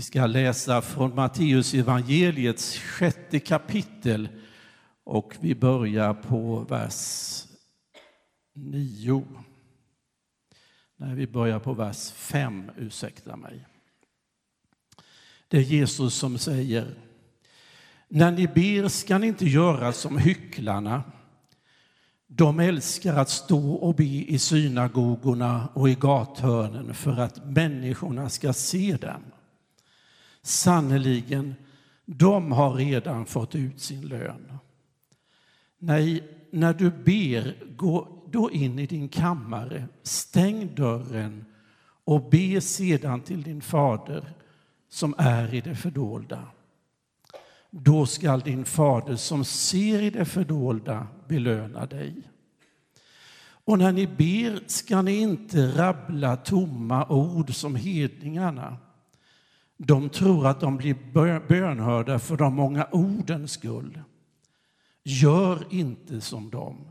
Vi 0.00 0.04
ska 0.04 0.26
läsa 0.26 0.82
från 0.82 1.14
Matteus 1.14 1.74
evangeliets 1.74 2.78
sjätte 2.78 3.40
kapitel 3.40 4.28
och 5.04 5.36
vi 5.40 5.54
börjar 5.54 6.14
på 6.14 6.66
vers 6.68 7.42
9. 8.54 9.24
Nej, 10.96 11.14
vi 11.14 11.26
börjar 11.26 11.58
på 11.58 11.74
vers 11.74 12.10
5, 12.10 12.70
ursäkta 12.76 13.36
mig. 13.36 13.66
Det 15.48 15.56
är 15.56 15.62
Jesus 15.62 16.14
som 16.14 16.38
säger 16.38 16.94
När 18.08 18.30
ni 18.30 18.46
ber 18.46 18.88
ska 18.88 19.18
ni 19.18 19.26
inte 19.26 19.46
göra 19.46 19.92
som 19.92 20.18
hycklarna. 20.18 21.02
De 22.26 22.60
älskar 22.60 23.16
att 23.16 23.30
stå 23.30 23.72
och 23.72 23.94
be 23.94 24.04
i 24.04 24.38
synagogorna 24.38 25.68
och 25.74 25.88
i 25.88 25.94
gathörnen 25.94 26.94
för 26.94 27.20
att 27.20 27.44
människorna 27.44 28.28
ska 28.28 28.52
se 28.52 28.96
dem. 28.96 29.22
Sannerligen, 30.42 31.54
de 32.04 32.52
har 32.52 32.74
redan 32.74 33.26
fått 33.26 33.54
ut 33.54 33.80
sin 33.80 34.08
lön. 34.08 34.58
Nej, 35.78 36.24
när 36.50 36.74
du 36.74 36.90
ber, 36.90 37.74
gå 37.76 38.20
då 38.32 38.50
in 38.50 38.78
i 38.78 38.86
din 38.86 39.08
kammare, 39.08 39.88
stäng 40.02 40.74
dörren 40.74 41.44
och 42.04 42.30
be 42.30 42.60
sedan 42.60 43.20
till 43.20 43.42
din 43.42 43.60
fader 43.60 44.32
som 44.88 45.14
är 45.18 45.54
i 45.54 45.60
det 45.60 45.74
fördolda. 45.74 46.46
Då 47.70 48.06
skall 48.06 48.40
din 48.40 48.64
fader 48.64 49.16
som 49.16 49.44
ser 49.44 50.02
i 50.02 50.10
det 50.10 50.24
fördolda 50.24 51.06
belöna 51.28 51.86
dig. 51.86 52.22
Och 53.64 53.78
när 53.78 53.92
ni 53.92 54.06
ber 54.06 54.68
ska 54.68 55.02
ni 55.02 55.16
inte 55.16 55.66
rabbla 55.66 56.36
tomma 56.36 57.06
ord 57.08 57.54
som 57.54 57.76
hedningarna. 57.76 58.76
De 59.82 60.08
tror 60.08 60.46
att 60.46 60.60
de 60.60 60.76
blir 60.76 61.48
bönhörda 61.48 62.18
för 62.18 62.36
de 62.36 62.54
många 62.54 62.84
ordens 62.84 63.52
skull. 63.52 64.00
Gör 65.02 65.64
inte 65.70 66.20
som 66.20 66.50
dem, 66.50 66.88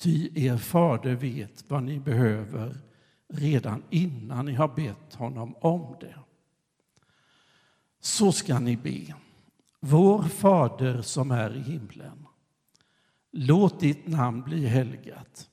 ty 0.00 0.46
er 0.46 0.56
fader 0.56 1.14
vet 1.14 1.64
vad 1.70 1.82
ni 1.82 2.00
behöver 2.00 2.80
redan 3.28 3.82
innan 3.90 4.46
ni 4.46 4.54
har 4.54 4.68
bett 4.68 5.14
honom 5.14 5.54
om 5.60 5.96
det. 6.00 6.14
Så 8.00 8.32
ska 8.32 8.58
ni 8.58 8.76
be. 8.76 9.14
Vår 9.80 10.22
Fader 10.22 11.02
som 11.02 11.30
är 11.30 11.56
i 11.56 11.60
himlen. 11.60 12.26
Låt 13.32 13.80
ditt 13.80 14.06
namn 14.06 14.42
bli 14.42 14.66
helgat. 14.66 15.48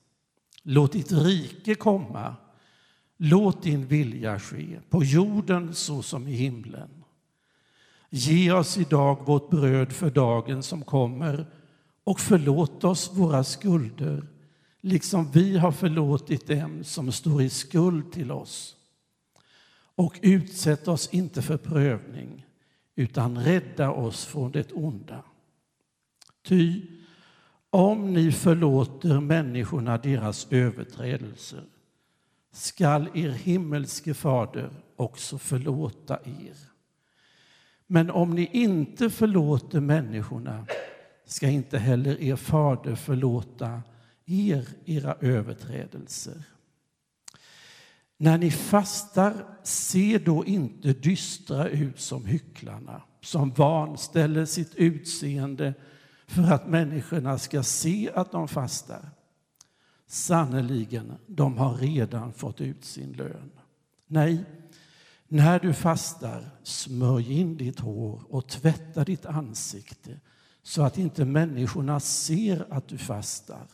Låt 0.62 0.92
ditt 0.92 1.12
rike 1.12 1.74
komma. 1.74 2.36
Låt 3.24 3.62
din 3.62 3.86
vilja 3.86 4.38
ske 4.38 4.80
på 4.90 5.04
jorden 5.04 5.74
så 5.74 6.02
som 6.02 6.28
i 6.28 6.32
himlen. 6.32 7.04
Ge 8.10 8.52
oss 8.52 8.78
idag 8.78 9.26
vårt 9.26 9.50
bröd 9.50 9.92
för 9.92 10.10
dagen 10.10 10.62
som 10.62 10.84
kommer 10.84 11.46
och 12.04 12.20
förlåt 12.20 12.84
oss 12.84 13.10
våra 13.14 13.44
skulder 13.44 14.26
liksom 14.80 15.30
vi 15.30 15.58
har 15.58 15.72
förlåtit 15.72 16.46
dem 16.46 16.84
som 16.84 17.12
står 17.12 17.42
i 17.42 17.50
skuld 17.50 18.12
till 18.12 18.32
oss. 18.32 18.76
Och 19.94 20.18
utsätt 20.22 20.88
oss 20.88 21.08
inte 21.12 21.42
för 21.42 21.56
prövning 21.56 22.46
utan 22.94 23.38
rädda 23.38 23.90
oss 23.90 24.24
från 24.24 24.52
det 24.52 24.72
onda. 24.72 25.24
Ty 26.44 26.82
om 27.70 28.12
ni 28.12 28.32
förlåter 28.32 29.20
människorna 29.20 29.98
deras 29.98 30.46
överträdelser 30.50 31.64
skall 32.52 33.08
er 33.14 33.30
himmelske 33.30 34.14
fader 34.14 34.70
också 34.96 35.38
förlåta 35.38 36.18
er. 36.24 36.56
Men 37.86 38.10
om 38.10 38.30
ni 38.30 38.50
inte 38.52 39.10
förlåter 39.10 39.80
människorna 39.80 40.66
ska 41.24 41.48
inte 41.48 41.78
heller 41.78 42.20
er 42.20 42.36
fader 42.36 42.94
förlåta 42.94 43.82
er 44.26 44.68
era 44.84 45.16
överträdelser. 45.20 46.42
När 48.18 48.38
ni 48.38 48.50
fastar, 48.50 49.34
se 49.62 50.18
då 50.18 50.44
inte 50.44 50.92
dystra 50.92 51.68
ut 51.68 52.00
som 52.00 52.24
hycklarna 52.24 53.02
som 53.20 53.50
vanställer 53.50 54.44
sitt 54.44 54.74
utseende 54.74 55.74
för 56.26 56.42
att 56.42 56.68
människorna 56.68 57.38
ska 57.38 57.62
se 57.62 58.10
att 58.14 58.32
de 58.32 58.48
fastar. 58.48 59.10
Sannerligen, 60.12 61.12
de 61.26 61.58
har 61.58 61.74
redan 61.74 62.32
fått 62.32 62.60
ut 62.60 62.84
sin 62.84 63.12
lön. 63.12 63.50
Nej, 64.06 64.44
när 65.28 65.60
du 65.60 65.74
fastar, 65.74 66.50
smörj 66.62 67.32
in 67.32 67.56
ditt 67.56 67.80
hår 67.80 68.22
och 68.28 68.48
tvätta 68.48 69.04
ditt 69.04 69.26
ansikte 69.26 70.20
så 70.62 70.82
att 70.82 70.98
inte 70.98 71.24
människorna 71.24 72.00
ser 72.00 72.66
att 72.70 72.88
du 72.88 72.98
fastar 72.98 73.66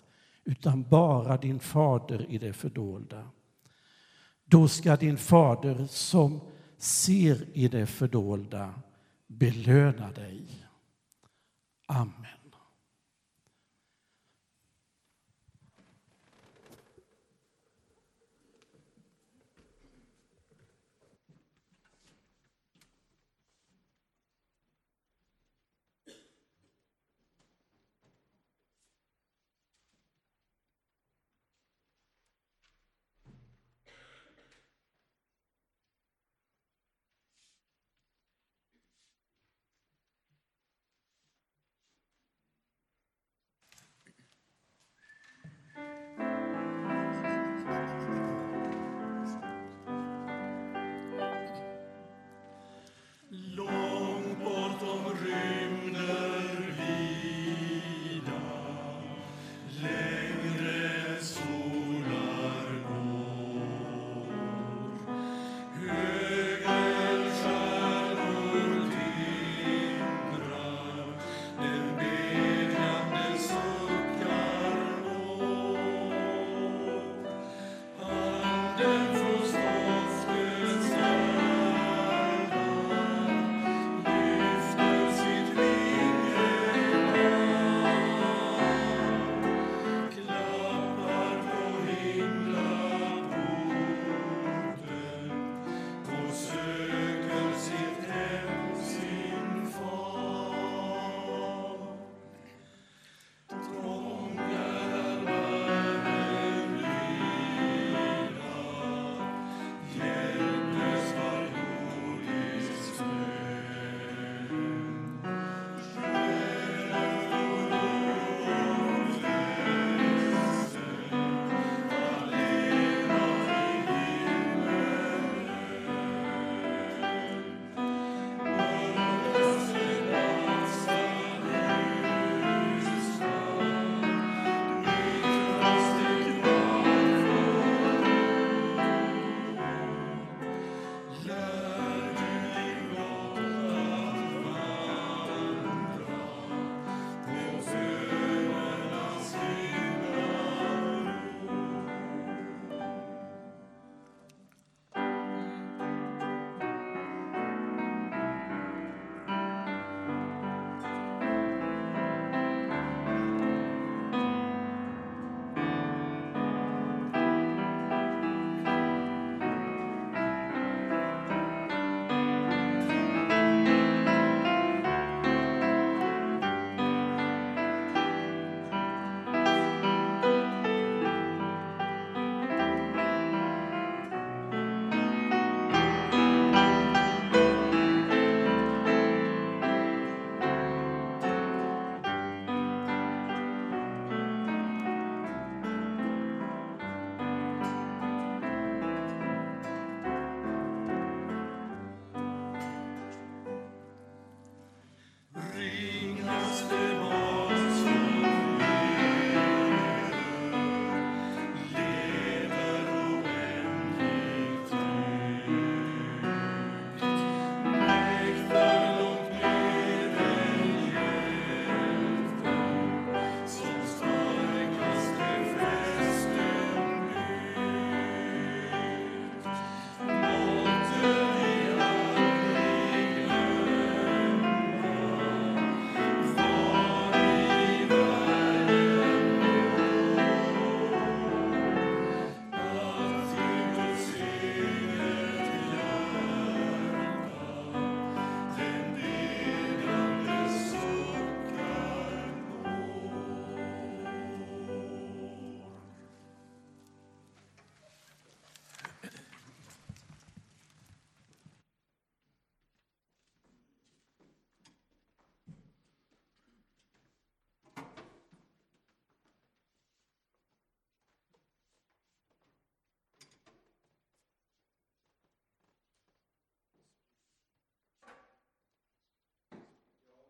utan 0.44 0.82
bara 0.82 1.36
din 1.36 1.60
fader 1.60 2.26
i 2.28 2.38
det 2.38 2.52
fördolda. 2.52 3.30
Då 4.44 4.68
ska 4.68 4.96
din 4.96 5.16
fader 5.16 5.86
som 5.86 6.40
ser 6.76 7.46
i 7.52 7.68
det 7.68 7.86
fördolda 7.86 8.74
belöna 9.26 10.12
dig. 10.12 10.66
Amen. 11.86 12.37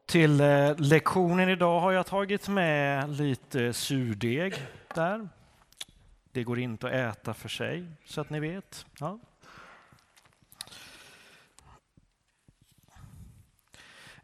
Till 0.08 0.40
eh, 0.40 0.76
lektionen 0.76 1.48
idag 1.48 1.80
har 1.80 1.92
jag 1.92 2.06
tagit 2.06 2.48
med 2.48 3.10
lite 3.10 3.72
surdeg 3.72 4.54
där. 4.94 5.28
Det 6.32 6.44
går 6.44 6.58
inte 6.58 6.86
att 6.86 6.92
äta 6.92 7.34
för 7.34 7.48
sig, 7.48 7.86
så 8.04 8.20
att 8.20 8.30
ni 8.30 8.40
vet. 8.40 8.86
Ja. 9.00 9.18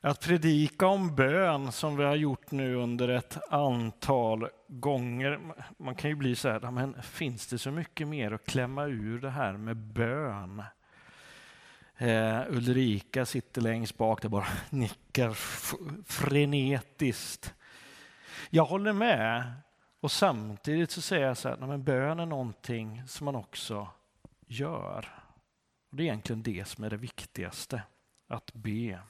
Att 0.00 0.20
predika 0.20 0.86
om 0.86 1.16
bön 1.16 1.72
som 1.72 1.96
vi 1.96 2.04
har 2.04 2.16
gjort 2.16 2.50
nu 2.50 2.74
under 2.74 3.08
ett 3.08 3.52
antal 3.52 4.48
gånger. 4.68 5.40
Man 5.76 5.94
kan 5.94 6.10
ju 6.10 6.16
bli 6.16 6.36
så 6.36 6.48
här, 6.48 6.70
men 6.70 7.02
finns 7.02 7.46
det 7.46 7.58
så 7.58 7.70
mycket 7.70 8.08
mer 8.08 8.32
att 8.32 8.46
klämma 8.46 8.84
ur 8.84 9.20
det 9.20 9.30
här 9.30 9.52
med 9.52 9.76
bön? 9.76 10.62
Eh, 11.96 12.42
Ulrika 12.48 13.26
sitter 13.26 13.60
längst 13.60 13.96
bak 13.96 14.22
där 14.22 14.28
bara 14.28 14.46
nickar 14.70 15.32
frenetiskt. 16.06 17.54
Jag 18.50 18.64
håller 18.64 18.92
med. 18.92 19.52
Och 20.00 20.12
samtidigt 20.12 20.90
så 20.90 21.02
säger 21.02 21.26
jag 21.26 21.36
så 21.36 21.48
här, 21.48 21.56
men 21.56 21.84
bön 21.84 22.20
är 22.20 22.26
någonting 22.26 23.02
som 23.06 23.24
man 23.24 23.36
också 23.36 23.88
gör. 24.46 25.08
Och 25.90 25.96
det 25.96 26.02
är 26.02 26.04
egentligen 26.04 26.42
det 26.42 26.68
som 26.68 26.84
är 26.84 26.90
det 26.90 26.96
viktigaste, 26.96 27.82
att 28.28 28.54
be. 28.54 29.00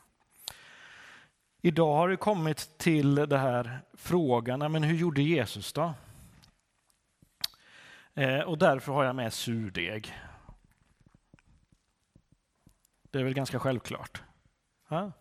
Idag 1.62 1.94
har 1.94 2.08
det 2.08 2.16
kommit 2.16 2.78
till 2.78 3.14
det 3.14 3.38
här 3.38 3.80
frågan, 3.92 4.72
men 4.72 4.82
hur 4.82 4.96
gjorde 4.96 5.22
Jesus 5.22 5.72
då? 5.72 5.94
Eh, 8.14 8.40
och 8.40 8.58
därför 8.58 8.92
har 8.92 9.04
jag 9.04 9.16
med 9.16 9.32
surdeg. 9.32 10.14
Det 13.14 13.20
är 13.20 13.24
väl 13.24 13.34
ganska 13.34 13.58
självklart? 13.58 14.22
Ja, 14.88 15.12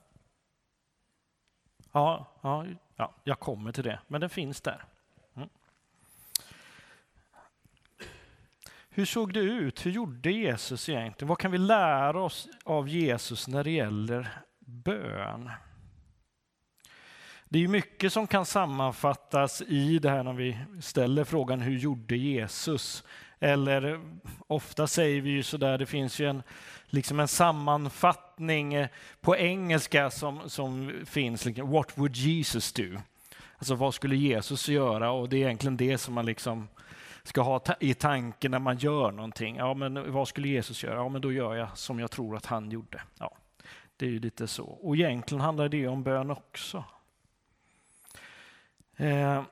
ja, 1.91 2.27
ja, 2.41 2.65
ja 2.95 3.13
jag 3.23 3.39
kommer 3.39 3.71
till 3.71 3.83
det, 3.83 3.99
men 4.07 4.21
den 4.21 4.29
finns 4.29 4.61
där. 4.61 4.83
Mm. 5.35 5.49
Hur 8.89 9.05
såg 9.05 9.33
det 9.33 9.39
ut? 9.39 9.85
Hur 9.85 9.91
gjorde 9.91 10.31
Jesus 10.31 10.89
egentligen? 10.89 11.29
Vad 11.29 11.37
kan 11.37 11.51
vi 11.51 11.57
lära 11.57 12.21
oss 12.21 12.47
av 12.63 12.89
Jesus 12.89 13.47
när 13.47 13.63
det 13.63 13.71
gäller 13.71 14.37
bön? 14.59 15.51
Det 17.45 17.63
är 17.63 17.67
mycket 17.67 18.13
som 18.13 18.27
kan 18.27 18.45
sammanfattas 18.45 19.61
i 19.61 19.99
det 19.99 20.09
här 20.09 20.23
när 20.23 20.33
vi 20.33 20.57
ställer 20.81 21.23
frågan 21.23 21.61
hur 21.61 21.77
gjorde 21.77 22.15
Jesus? 22.15 23.03
Eller 23.39 24.01
ofta 24.47 24.87
säger 24.87 25.21
vi 25.21 25.29
ju 25.29 25.43
sådär, 25.43 25.77
det 25.77 25.85
finns 25.85 26.19
ju 26.19 26.29
en, 26.29 26.43
liksom 26.93 27.19
en 27.19 27.27
sammanfattning 27.27 28.73
eh, 28.73 28.87
på 29.21 29.37
engelska 29.37 30.09
som, 30.11 30.49
som 30.49 30.93
finns, 31.05 31.45
liksom, 31.45 31.71
what 31.71 31.97
would 31.97 32.15
Jesus 32.15 32.73
do? 32.73 32.97
Alltså 33.57 33.75
vad 33.75 33.93
skulle 33.93 34.15
Jesus 34.15 34.69
göra? 34.69 35.11
Och 35.11 35.29
det 35.29 35.37
är 35.37 35.41
egentligen 35.41 35.77
det 35.77 35.97
som 35.97 36.13
man 36.13 36.25
liksom 36.25 36.67
ska 37.23 37.41
ha 37.41 37.59
ta 37.59 37.73
i 37.79 37.93
tanken 37.93 38.51
när 38.51 38.59
man 38.59 38.77
gör 38.77 39.11
någonting. 39.11 39.55
Ja, 39.55 39.73
men 39.73 40.11
vad 40.11 40.27
skulle 40.27 40.47
Jesus 40.47 40.83
göra? 40.83 40.95
Ja, 40.95 41.09
men 41.09 41.21
då 41.21 41.31
gör 41.31 41.55
jag 41.55 41.77
som 41.77 41.99
jag 41.99 42.11
tror 42.11 42.35
att 42.35 42.45
han 42.45 42.71
gjorde. 42.71 43.01
Ja, 43.19 43.37
det 43.97 44.05
är 44.05 44.09
ju 44.09 44.19
lite 44.19 44.47
så. 44.47 44.63
Och 44.63 44.95
egentligen 44.95 45.41
handlar 45.41 45.69
det 45.69 45.87
om 45.87 46.03
bön 46.03 46.31
också. 46.31 46.83
Eh, 48.97 49.43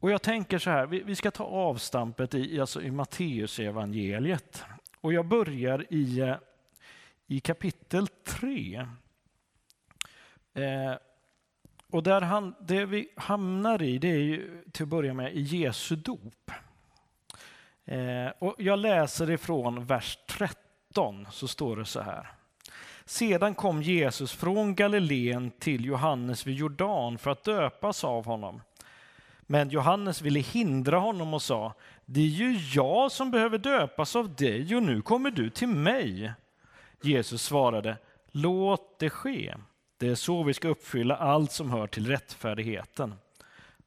och 0.00 0.10
jag 0.10 0.22
tänker 0.22 0.58
så 0.58 0.70
här, 0.70 0.86
vi, 0.86 1.02
vi 1.02 1.16
ska 1.16 1.30
ta 1.30 1.44
avstampet 1.44 2.34
i, 2.34 2.60
alltså 2.60 2.82
i 2.82 2.90
Matteus 2.90 3.58
evangeliet. 3.58 4.64
Och 5.02 5.12
jag 5.12 5.26
börjar 5.26 5.86
i, 5.90 6.20
eh, 6.20 6.36
i 7.26 7.40
kapitel 7.40 8.08
3. 8.08 8.86
Eh, 10.54 10.94
och 11.90 12.02
där 12.02 12.20
han, 12.20 12.54
det 12.60 12.84
vi 12.84 13.08
hamnar 13.16 13.82
i, 13.82 13.98
det 13.98 14.08
är 14.08 14.18
ju 14.18 14.62
till 14.72 14.82
att 14.82 14.88
börja 14.88 15.14
med 15.14 15.34
i 15.34 15.40
Jesu 15.40 15.96
dop. 15.96 16.50
Eh, 17.84 18.28
och 18.38 18.54
jag 18.58 18.78
läser 18.78 19.30
ifrån 19.30 19.84
vers 19.84 20.18
13, 20.28 21.26
så 21.30 21.48
står 21.48 21.76
det 21.76 21.84
så 21.84 22.00
här. 22.00 22.30
Sedan 23.04 23.54
kom 23.54 23.82
Jesus 23.82 24.32
från 24.32 24.74
Galileen 24.74 25.50
till 25.50 25.84
Johannes 25.84 26.46
vid 26.46 26.56
Jordan 26.56 27.18
för 27.18 27.30
att 27.30 27.44
döpas 27.44 28.04
av 28.04 28.24
honom. 28.26 28.60
Men 29.46 29.70
Johannes 29.70 30.22
ville 30.22 30.40
hindra 30.40 30.98
honom 30.98 31.34
och 31.34 31.42
sa, 31.42 31.74
det 32.04 32.20
är 32.20 32.24
ju 32.24 32.58
jag 32.74 33.12
som 33.12 33.30
behöver 33.30 33.58
döpas 33.58 34.16
av 34.16 34.34
dig 34.34 34.76
och 34.76 34.82
nu 34.82 35.02
kommer 35.02 35.30
du 35.30 35.50
till 35.50 35.68
mig. 35.68 36.32
Jesus 37.02 37.42
svarade, 37.42 37.96
låt 38.30 38.98
det 38.98 39.10
ske. 39.10 39.54
Det 39.98 40.08
är 40.08 40.14
så 40.14 40.42
vi 40.42 40.54
ska 40.54 40.68
uppfylla 40.68 41.16
allt 41.16 41.52
som 41.52 41.70
hör 41.70 41.86
till 41.86 42.06
rättfärdigheten. 42.06 43.14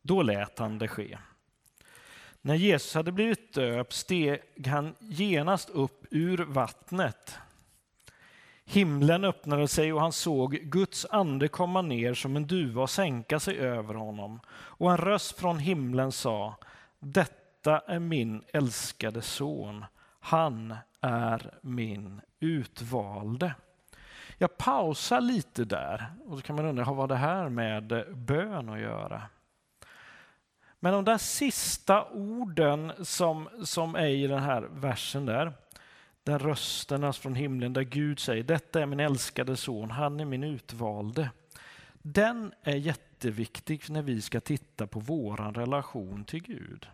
Då 0.02 0.22
lät 0.22 0.60
han 0.60 0.80
det 0.80 0.88
ske. 0.88 1.18
När 2.42 2.56
Jesus 2.56 2.94
hade 2.94 3.12
blivit 3.12 3.54
döpt 3.54 3.94
steg 3.94 4.42
han 4.68 4.96
genast 5.00 5.70
upp 5.70 6.06
ur 6.12 6.38
vattnet. 6.38 7.38
Himlen 8.66 9.24
öppnade 9.24 9.68
sig 9.68 9.94
och 9.94 10.02
han 10.02 10.12
såg 10.12 10.54
Guds 10.54 11.06
ande 11.10 11.48
komma 11.48 11.82
ner 11.82 12.14
som 12.14 12.36
en 12.36 12.48
duva 12.48 12.82
och 12.82 12.90
sänka 12.90 13.40
sig 13.40 13.58
över 13.58 13.94
honom. 13.94 14.40
Och 14.50 14.92
en 14.92 14.98
röst 14.98 15.40
från 15.40 15.60
himlen 15.60 16.12
sa, 16.12 16.56
detta 17.00 17.80
är 17.80 18.00
min 18.00 18.44
älskade 18.54 19.22
son, 19.22 19.86
han 20.20 20.76
är 21.02 21.54
min 21.62 22.22
utvalde. 22.40 23.54
Jag 24.38 24.58
pausar 24.58 25.22
lite 25.22 25.66
där 25.66 26.06
och 26.26 26.38
så 26.38 26.44
kan 26.44 26.56
man 26.56 26.66
undra, 26.66 26.84
vad 26.84 26.98
har 26.98 27.08
det 27.08 27.16
här 27.16 27.50
med 27.50 28.06
bön 28.16 28.70
att 28.70 28.80
göra? 28.80 29.22
Men 30.80 30.94
de 30.94 31.06
där 31.06 31.18
sista 31.18 32.06
orden 32.06 32.92
som, 33.02 33.50
som 33.64 33.96
är 33.96 34.08
i 34.08 34.28
den 34.28 34.44
här 34.44 34.62
versen 34.62 35.26
där, 35.26 35.54
den 36.26 36.40
rösten 36.40 37.14
från 37.14 37.36
himlen 37.36 37.74
där 37.74 37.82
Gud 37.82 38.20
säger 38.20 38.44
detta 38.44 38.82
är 38.82 38.86
min 38.86 39.00
älskade 39.00 39.58
son, 39.58 39.92
han 39.92 40.20
är 40.20 40.26
min 40.26 40.44
utvalde. 40.44 41.30
Den 42.02 42.54
är 42.64 42.76
jätteviktig 42.76 43.90
när 43.90 44.02
vi 44.02 44.22
ska 44.22 44.42
titta 44.42 44.88
på 44.88 45.00
vår 45.00 45.38
relation 45.38 46.26
till 46.26 46.44
Gud. 46.44 46.88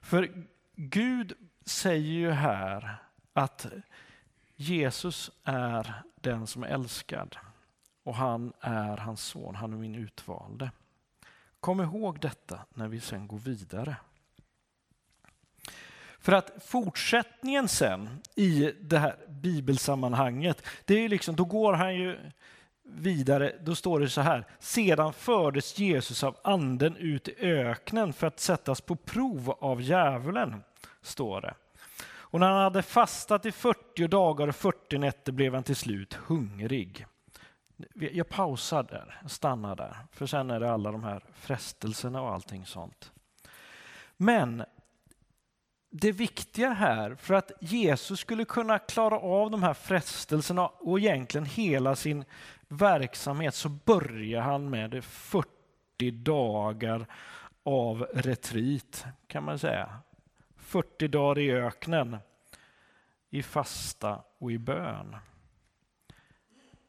För 0.00 0.46
Gud 0.76 1.32
säger 1.64 2.12
ju 2.12 2.30
här 2.30 2.96
att 3.32 3.66
Jesus 4.56 5.30
är 5.44 6.02
den 6.14 6.46
som 6.46 6.62
är 6.62 6.68
älskad 6.68 7.36
och 8.02 8.14
han 8.14 8.52
är 8.60 8.96
hans 8.96 9.22
son, 9.22 9.54
han 9.54 9.72
är 9.72 9.76
min 9.76 9.94
utvalde. 9.94 10.70
Kom 11.60 11.80
ihåg 11.80 12.20
detta 12.20 12.60
när 12.74 12.88
vi 12.88 13.00
sen 13.00 13.28
går 13.28 13.38
vidare. 13.38 13.96
För 16.20 16.32
att 16.32 16.52
fortsättningen 16.64 17.68
sen 17.68 18.20
i 18.34 18.72
det 18.80 18.98
här 18.98 19.16
bibelsammanhanget, 19.28 20.66
det 20.84 21.04
är 21.04 21.08
liksom, 21.08 21.36
då 21.36 21.44
går 21.44 21.72
han 21.72 21.94
ju 21.94 22.18
vidare, 22.82 23.56
då 23.60 23.74
står 23.74 24.00
det 24.00 24.08
så 24.08 24.20
här. 24.20 24.46
Sedan 24.58 25.12
fördes 25.12 25.78
Jesus 25.78 26.24
av 26.24 26.36
anden 26.44 26.96
ut 26.96 27.28
i 27.28 27.34
öknen 27.38 28.12
för 28.12 28.26
att 28.26 28.40
sättas 28.40 28.80
på 28.80 28.96
prov 28.96 29.50
av 29.50 29.82
djävulen, 29.82 30.62
står 31.02 31.40
det. 31.40 31.54
Och 32.06 32.40
när 32.40 32.50
han 32.50 32.62
hade 32.62 32.82
fastat 32.82 33.46
i 33.46 33.52
40 33.52 34.08
dagar 34.08 34.48
och 34.48 34.56
40 34.56 34.98
nätter 34.98 35.32
blev 35.32 35.54
han 35.54 35.62
till 35.62 35.76
slut 35.76 36.14
hungrig. 36.14 37.06
Jag 37.94 38.28
pausar 38.28 38.82
där, 38.82 39.22
stannar 39.26 39.76
där, 39.76 39.96
för 40.12 40.26
sen 40.26 40.50
är 40.50 40.60
det 40.60 40.72
alla 40.72 40.92
de 40.92 41.04
här 41.04 41.24
frestelserna 41.34 42.22
och 42.22 42.32
allting 42.32 42.66
sånt. 42.66 43.12
Men 44.16 44.64
det 45.90 46.12
viktiga 46.12 46.70
här, 46.70 47.14
för 47.14 47.34
att 47.34 47.52
Jesus 47.60 48.20
skulle 48.20 48.44
kunna 48.44 48.78
klara 48.78 49.18
av 49.18 49.50
de 49.50 49.62
här 49.62 49.74
frestelserna 49.74 50.66
och 50.66 50.98
egentligen 50.98 51.44
hela 51.44 51.96
sin 51.96 52.24
verksamhet 52.68 53.54
så 53.54 53.68
börjar 53.68 54.40
han 54.40 54.70
med 54.70 55.04
40 55.04 56.10
dagar 56.10 57.06
av 57.62 58.06
retreat 58.14 59.04
kan 59.26 59.44
man 59.44 59.58
säga. 59.58 60.00
40 60.56 61.08
dagar 61.08 61.38
i 61.38 61.52
öknen, 61.52 62.16
i 63.30 63.42
fasta 63.42 64.22
och 64.38 64.52
i 64.52 64.58
bön. 64.58 65.16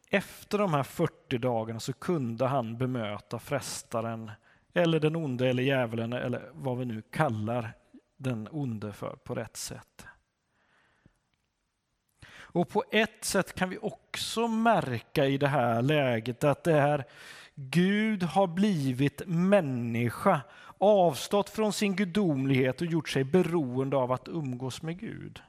Efter 0.09 0.57
de 0.57 0.73
här 0.73 0.83
40 0.83 1.37
dagarna 1.37 1.79
så 1.79 1.93
kunde 1.93 2.47
han 2.47 2.77
bemöta 2.77 3.39
frestaren 3.39 4.31
eller 4.73 4.99
den 4.99 5.15
onde 5.15 5.49
eller 5.49 5.63
djävulen 5.63 6.13
eller 6.13 6.49
vad 6.53 6.77
vi 6.77 6.85
nu 6.85 7.01
kallar 7.01 7.73
den 8.21 8.47
onde 8.51 8.93
för 8.93 9.15
på 9.23 9.35
rätt 9.35 9.57
sätt. 9.57 10.05
Och 12.53 12.69
på 12.69 12.83
ett 12.91 13.25
sätt 13.25 13.55
kan 13.55 13.69
vi 13.69 13.77
också 13.81 14.47
märka 14.47 15.25
i 15.25 15.37
det 15.37 15.47
här 15.47 15.81
läget 15.81 16.43
att 16.43 16.63
det 16.63 16.81
här 16.81 17.05
Gud 17.55 18.23
har 18.23 18.47
blivit 18.47 19.21
människa, 19.27 20.41
avstått 20.77 21.49
från 21.49 21.73
sin 21.73 21.95
gudomlighet 21.95 22.81
och 22.81 22.87
gjort 22.87 23.09
sig 23.09 23.23
beroende 23.23 23.97
av 23.97 24.11
att 24.11 24.27
umgås 24.27 24.81
med 24.81 24.99
Gud. 24.99 25.41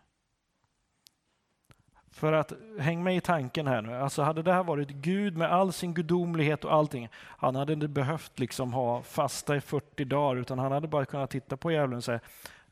För 2.11 2.33
att, 2.33 2.53
häng 2.79 3.03
med 3.03 3.17
i 3.17 3.21
tanken 3.21 3.67
här 3.67 3.83
nu, 3.83 3.95
alltså 3.95 4.23
hade 4.23 4.43
det 4.43 4.53
här 4.53 4.65
varit 4.65 4.89
Gud 4.89 5.37
med 5.37 5.53
all 5.53 5.73
sin 5.73 5.95
gudomlighet 5.95 6.65
och 6.65 6.75
allting, 6.75 7.09
han 7.15 7.57
hade 7.57 7.73
inte 7.73 7.89
behövt 7.89 8.39
liksom 8.39 8.73
ha 8.73 9.03
fasta 9.03 9.57
i 9.57 9.61
40 9.61 10.05
dagar, 10.05 10.41
utan 10.41 10.59
han 10.59 10.73
hade 10.73 10.89
bara 10.89 11.05
kunnat 11.05 11.31
titta 11.31 11.57
på 11.57 11.73
djävulen 11.73 11.97
och 11.97 12.05
säga, 12.05 12.21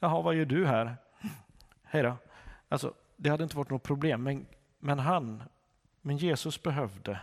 jaha, 0.01 0.23
vad 0.23 0.35
gör 0.35 0.45
du 0.45 0.67
här? 0.67 0.97
Hej 1.83 2.03
då. 2.03 2.17
Alltså, 2.69 2.95
det 3.17 3.31
hade 3.31 3.45
inte 3.45 3.57
varit 3.57 3.71
något 3.71 3.83
problem, 3.83 4.23
men, 4.23 4.47
men 4.79 4.99
han, 4.99 5.43
men 6.01 6.17
Jesus 6.17 6.63
behövde, 6.63 7.21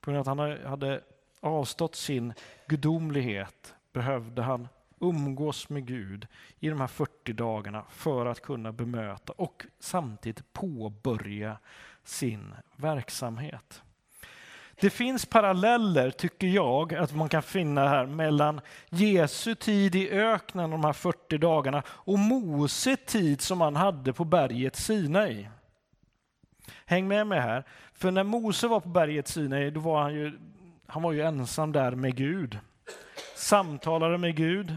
på 0.00 0.10
grund 0.10 0.28
av 0.28 0.38
att 0.38 0.38
han 0.38 0.70
hade 0.70 1.00
avstått 1.40 1.94
sin 1.94 2.32
gudomlighet, 2.66 3.74
behövde 3.92 4.42
han 4.42 4.68
umgås 5.00 5.68
med 5.68 5.86
Gud 5.86 6.26
i 6.60 6.68
de 6.68 6.80
här 6.80 6.86
40 6.86 7.32
dagarna 7.32 7.84
för 7.90 8.26
att 8.26 8.40
kunna 8.40 8.72
bemöta 8.72 9.32
och 9.32 9.66
samtidigt 9.78 10.52
påbörja 10.52 11.58
sin 12.04 12.54
verksamhet. 12.76 13.82
Det 14.80 14.90
finns 14.90 15.26
paralleller, 15.26 16.10
tycker 16.10 16.46
jag, 16.46 16.94
att 16.94 17.14
man 17.14 17.28
kan 17.28 17.42
finna 17.42 17.88
här 17.88 18.06
mellan 18.06 18.60
Jesu 18.90 19.54
tid 19.54 19.94
i 19.94 20.10
öknen, 20.10 20.70
de 20.70 20.84
här 20.84 20.92
40 20.92 21.38
dagarna, 21.38 21.82
och 21.88 22.18
Mose 22.18 22.96
tid 22.96 23.40
som 23.40 23.60
han 23.60 23.76
hade 23.76 24.12
på 24.12 24.24
berget 24.24 24.76
Sinai. 24.76 25.48
Häng 26.86 27.08
med 27.08 27.26
mig 27.26 27.40
här, 27.40 27.64
för 27.94 28.10
när 28.10 28.24
Mose 28.24 28.68
var 28.68 28.80
på 28.80 28.88
berget 28.88 29.28
Sinai, 29.28 29.70
då 29.70 29.80
var 29.80 30.02
han 30.02 30.14
ju, 30.14 30.38
han 30.86 31.02
var 31.02 31.12
ju 31.12 31.22
ensam 31.22 31.72
där 31.72 31.90
med 31.92 32.16
Gud. 32.16 32.58
Samtalade 33.36 34.18
med 34.18 34.36
Gud. 34.36 34.76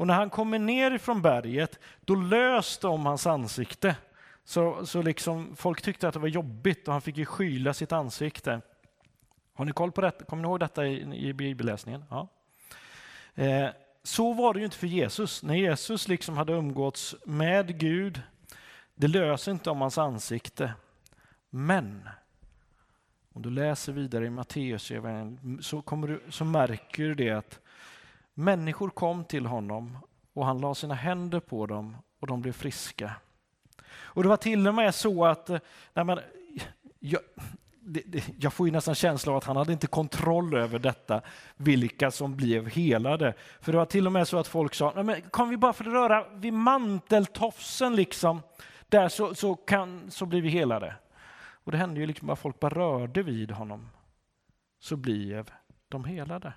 Och 0.00 0.06
när 0.06 0.14
han 0.14 0.30
kommer 0.30 0.58
ner 0.58 0.90
ifrån 0.90 1.22
berget, 1.22 1.78
då 2.00 2.14
löste 2.14 2.86
om 2.86 3.06
hans 3.06 3.26
ansikte. 3.26 3.96
Så, 4.44 4.86
så 4.86 5.02
liksom, 5.02 5.56
folk 5.56 5.82
tyckte 5.82 6.08
att 6.08 6.14
det 6.14 6.20
var 6.20 6.28
jobbigt 6.28 6.88
och 6.88 6.92
han 6.92 7.02
fick 7.02 7.16
ju 7.16 7.24
skyla 7.24 7.74
sitt 7.74 7.92
ansikte. 7.92 8.60
Har 9.60 9.64
ni 9.64 9.72
koll 9.72 9.92
på 9.92 10.00
detta? 10.00 10.24
Kommer 10.24 10.42
ni 10.42 10.48
ihåg 10.48 10.60
detta 10.60 10.86
i, 10.86 11.28
i 11.28 11.32
bibelläsningen? 11.32 12.04
Ja. 12.10 12.28
Eh, 13.34 13.68
så 14.02 14.32
var 14.32 14.54
det 14.54 14.58
ju 14.58 14.64
inte 14.64 14.76
för 14.76 14.86
Jesus. 14.86 15.42
När 15.42 15.54
Jesus 15.54 16.08
liksom 16.08 16.36
hade 16.36 16.52
umgåtts 16.52 17.14
med 17.24 17.78
Gud, 17.78 18.22
det 18.94 19.08
löser 19.08 19.52
inte 19.52 19.70
om 19.70 19.80
hans 19.80 19.98
ansikte. 19.98 20.74
Men 21.50 22.08
om 23.32 23.42
du 23.42 23.50
läser 23.50 23.92
vidare 23.92 24.26
i 24.26 24.30
Matteus 24.30 24.92
så, 25.60 25.82
kommer 25.82 26.08
du, 26.08 26.22
så 26.28 26.44
märker 26.44 27.02
du 27.02 27.14
det 27.14 27.30
att 27.30 27.60
människor 28.34 28.90
kom 28.90 29.24
till 29.24 29.46
honom 29.46 29.98
och 30.32 30.46
han 30.46 30.60
la 30.60 30.74
sina 30.74 30.94
händer 30.94 31.40
på 31.40 31.66
dem 31.66 31.96
och 32.20 32.26
de 32.26 32.42
blev 32.42 32.52
friska. 32.52 33.12
Och 33.92 34.22
det 34.22 34.28
var 34.28 34.36
till 34.36 34.68
och 34.68 34.74
med 34.74 34.94
så 34.94 35.24
att 35.24 35.50
eh, 35.50 35.58
nej 35.94 36.04
men, 36.04 36.18
jag, 36.98 37.20
det, 37.80 38.02
det, 38.06 38.24
jag 38.38 38.52
får 38.52 38.66
ju 38.66 38.72
nästan 38.72 38.94
känslan 38.94 39.32
av 39.32 39.38
att 39.38 39.44
han 39.44 39.56
hade 39.56 39.72
inte 39.72 39.86
kontroll 39.86 40.54
över 40.54 40.78
detta, 40.78 41.20
vilka 41.56 42.10
som 42.10 42.36
blev 42.36 42.68
helade. 42.68 43.34
För 43.60 43.72
det 43.72 43.78
var 43.78 43.84
till 43.84 44.06
och 44.06 44.12
med 44.12 44.28
så 44.28 44.38
att 44.38 44.46
folk 44.46 44.74
sa, 44.74 44.92
nej 44.94 45.04
men 45.04 45.22
kan 45.32 45.48
vi 45.48 45.56
bara 45.56 45.72
få 45.72 45.84
röra 45.84 46.26
vid 46.34 46.52
manteltofsen 46.52 47.96
liksom, 47.96 48.42
där 48.88 49.08
så, 49.08 49.34
så, 49.34 49.54
kan, 49.54 50.10
så 50.10 50.26
blir 50.26 50.42
vi 50.42 50.48
helade. 50.48 50.94
Och 51.64 51.72
det 51.72 51.78
hände 51.78 52.00
ju 52.00 52.06
liksom 52.06 52.30
att 52.30 52.38
folk 52.38 52.60
bara 52.60 52.74
rörde 52.74 53.22
vid 53.22 53.50
honom, 53.50 53.88
så 54.80 54.96
blev 54.96 55.50
de 55.88 56.04
helade. 56.04 56.52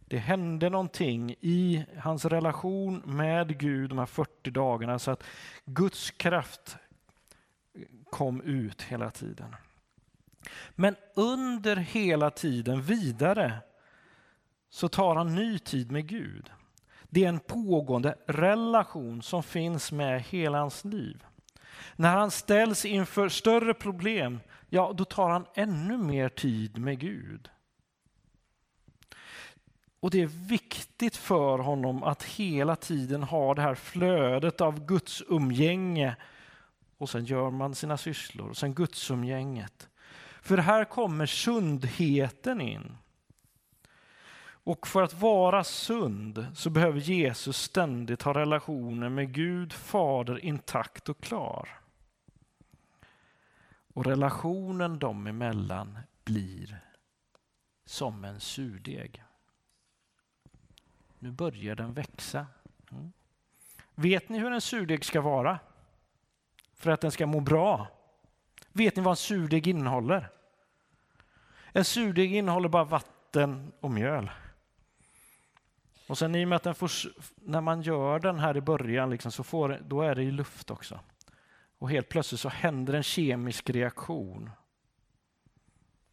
Det 0.00 0.18
hände 0.18 0.70
någonting 0.70 1.34
i 1.40 1.84
hans 1.98 2.24
relation 2.24 3.02
med 3.04 3.58
Gud 3.58 3.90
de 3.90 3.98
här 3.98 4.06
40 4.06 4.50
dagarna 4.50 4.98
så 4.98 5.10
att 5.10 5.24
Guds 5.64 6.10
kraft 6.10 6.76
kom 8.10 8.40
ut 8.40 8.82
hela 8.82 9.10
tiden. 9.10 9.56
Men 10.70 10.96
under 11.14 11.76
hela 11.76 12.30
tiden 12.30 12.82
vidare 12.82 13.52
så 14.70 14.88
tar 14.88 15.16
han 15.16 15.34
ny 15.34 15.58
tid 15.58 15.92
med 15.92 16.06
Gud. 16.06 16.50
Det 17.10 17.24
är 17.24 17.28
en 17.28 17.40
pågående 17.40 18.14
relation 18.26 19.22
som 19.22 19.42
finns 19.42 19.92
med 19.92 20.22
hela 20.22 20.58
hans 20.58 20.84
liv. 20.84 21.24
När 21.96 22.16
han 22.16 22.30
ställs 22.30 22.84
inför 22.84 23.28
större 23.28 23.74
problem, 23.74 24.40
ja 24.68 24.92
då 24.96 25.04
tar 25.04 25.30
han 25.30 25.46
ännu 25.54 25.96
mer 25.96 26.28
tid 26.28 26.78
med 26.78 26.98
Gud. 26.98 27.50
Och 30.00 30.10
det 30.10 30.22
är 30.22 30.26
viktigt 30.26 31.16
för 31.16 31.58
honom 31.58 32.02
att 32.02 32.22
hela 32.22 32.76
tiden 32.76 33.22
ha 33.22 33.54
det 33.54 33.62
här 33.62 33.74
flödet 33.74 34.60
av 34.60 34.86
Guds 34.86 35.22
umgänge 35.28 36.16
och 36.98 37.10
sen 37.10 37.24
gör 37.24 37.50
man 37.50 37.74
sina 37.74 37.96
sysslor, 37.96 38.48
och 38.48 38.56
sen 38.56 38.74
gudsumgänget. 38.74 39.88
För 40.42 40.58
här 40.58 40.84
kommer 40.84 41.26
sundheten 41.26 42.60
in. 42.60 42.96
Och 44.68 44.86
för 44.86 45.02
att 45.02 45.20
vara 45.20 45.64
sund 45.64 46.46
så 46.54 46.70
behöver 46.70 47.00
Jesus 47.00 47.56
ständigt 47.62 48.22
ha 48.22 48.34
relationer 48.34 49.08
med 49.08 49.32
Gud 49.32 49.72
Fader 49.72 50.44
intakt 50.44 51.08
och 51.08 51.20
klar. 51.20 51.68
Och 53.94 54.06
relationen 54.06 54.98
dem 54.98 55.26
emellan 55.26 55.98
blir 56.24 56.80
som 57.84 58.24
en 58.24 58.40
surdeg. 58.40 59.22
Nu 61.18 61.30
börjar 61.30 61.74
den 61.74 61.92
växa. 61.92 62.46
Mm. 62.90 63.12
Vet 63.94 64.28
ni 64.28 64.38
hur 64.38 64.52
en 64.52 64.60
surdeg 64.60 65.04
ska 65.04 65.20
vara? 65.20 65.58
För 66.78 66.90
att 66.90 67.00
den 67.00 67.10
ska 67.10 67.26
må 67.26 67.40
bra. 67.40 67.86
Vet 68.72 68.96
ni 68.96 69.02
vad 69.02 69.12
en 69.12 69.16
surdeg 69.16 69.66
innehåller? 69.66 70.30
En 71.72 71.84
surdeg 71.84 72.34
innehåller 72.34 72.68
bara 72.68 72.84
vatten 72.84 73.72
och 73.80 73.90
mjöl. 73.90 74.30
Och 76.06 76.18
sen 76.18 76.34
i 76.34 76.44
och 76.44 76.48
med 76.48 76.56
att 76.56 76.62
den 76.62 76.74
får, 76.74 76.90
när 77.36 77.60
man 77.60 77.82
gör 77.82 78.18
den 78.18 78.38
här 78.38 78.56
i 78.56 78.60
början, 78.60 79.10
liksom, 79.10 79.32
så 79.32 79.44
får, 79.44 79.80
då 79.88 80.02
är 80.02 80.14
det 80.14 80.22
ju 80.22 80.30
luft 80.30 80.70
också. 80.70 81.00
Och 81.78 81.90
helt 81.90 82.08
plötsligt 82.08 82.40
så 82.40 82.48
händer 82.48 82.94
en 82.94 83.02
kemisk 83.02 83.70
reaktion. 83.70 84.50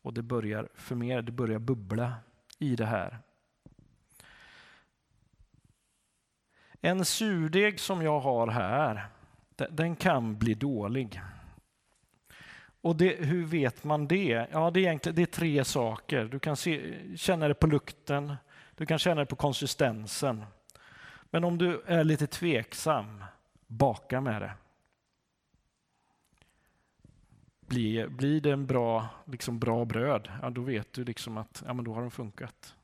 Och 0.01 0.13
det 0.13 0.21
börjar 0.21 0.69
förmera, 0.75 1.21
det 1.21 1.31
börjar 1.31 1.59
bubbla 1.59 2.13
i 2.59 2.75
det 2.75 2.85
här. 2.85 3.19
En 6.81 7.05
surdeg 7.05 7.79
som 7.79 8.01
jag 8.01 8.19
har 8.19 8.47
här, 8.47 9.07
den 9.55 9.95
kan 9.95 10.37
bli 10.37 10.53
dålig. 10.53 11.21
Och 12.81 12.95
det, 12.95 13.25
hur 13.25 13.45
vet 13.45 13.83
man 13.83 14.07
det? 14.07 14.47
Ja, 14.51 14.71
det 14.71 14.79
är, 14.79 14.81
egentligen, 14.81 15.15
det 15.15 15.21
är 15.21 15.25
tre 15.25 15.65
saker. 15.65 16.25
Du 16.25 16.39
kan 16.39 16.55
se, 16.55 16.95
känna 17.17 17.47
det 17.47 17.53
på 17.53 17.67
lukten, 17.67 18.35
du 18.75 18.85
kan 18.85 18.99
känna 18.99 19.21
det 19.21 19.25
på 19.25 19.35
konsistensen. 19.35 20.45
Men 21.23 21.43
om 21.43 21.57
du 21.57 21.81
är 21.85 22.03
lite 22.03 22.27
tveksam, 22.27 23.23
baka 23.67 24.21
med 24.21 24.41
det. 24.41 24.51
Blir, 27.59 28.07
blir 28.07 28.41
det 28.41 28.51
en 28.51 28.65
bra, 28.65 29.07
liksom 29.25 29.59
bra 29.59 29.85
bröd, 29.85 30.31
ja, 30.41 30.49
då 30.49 30.61
vet 30.61 30.93
du 30.93 31.03
liksom 31.03 31.37
att 31.37 31.63
ja, 31.65 31.73
men 31.73 31.85
då 31.85 31.93
har 31.93 32.01
den 32.01 32.11
funkat. 32.11 32.75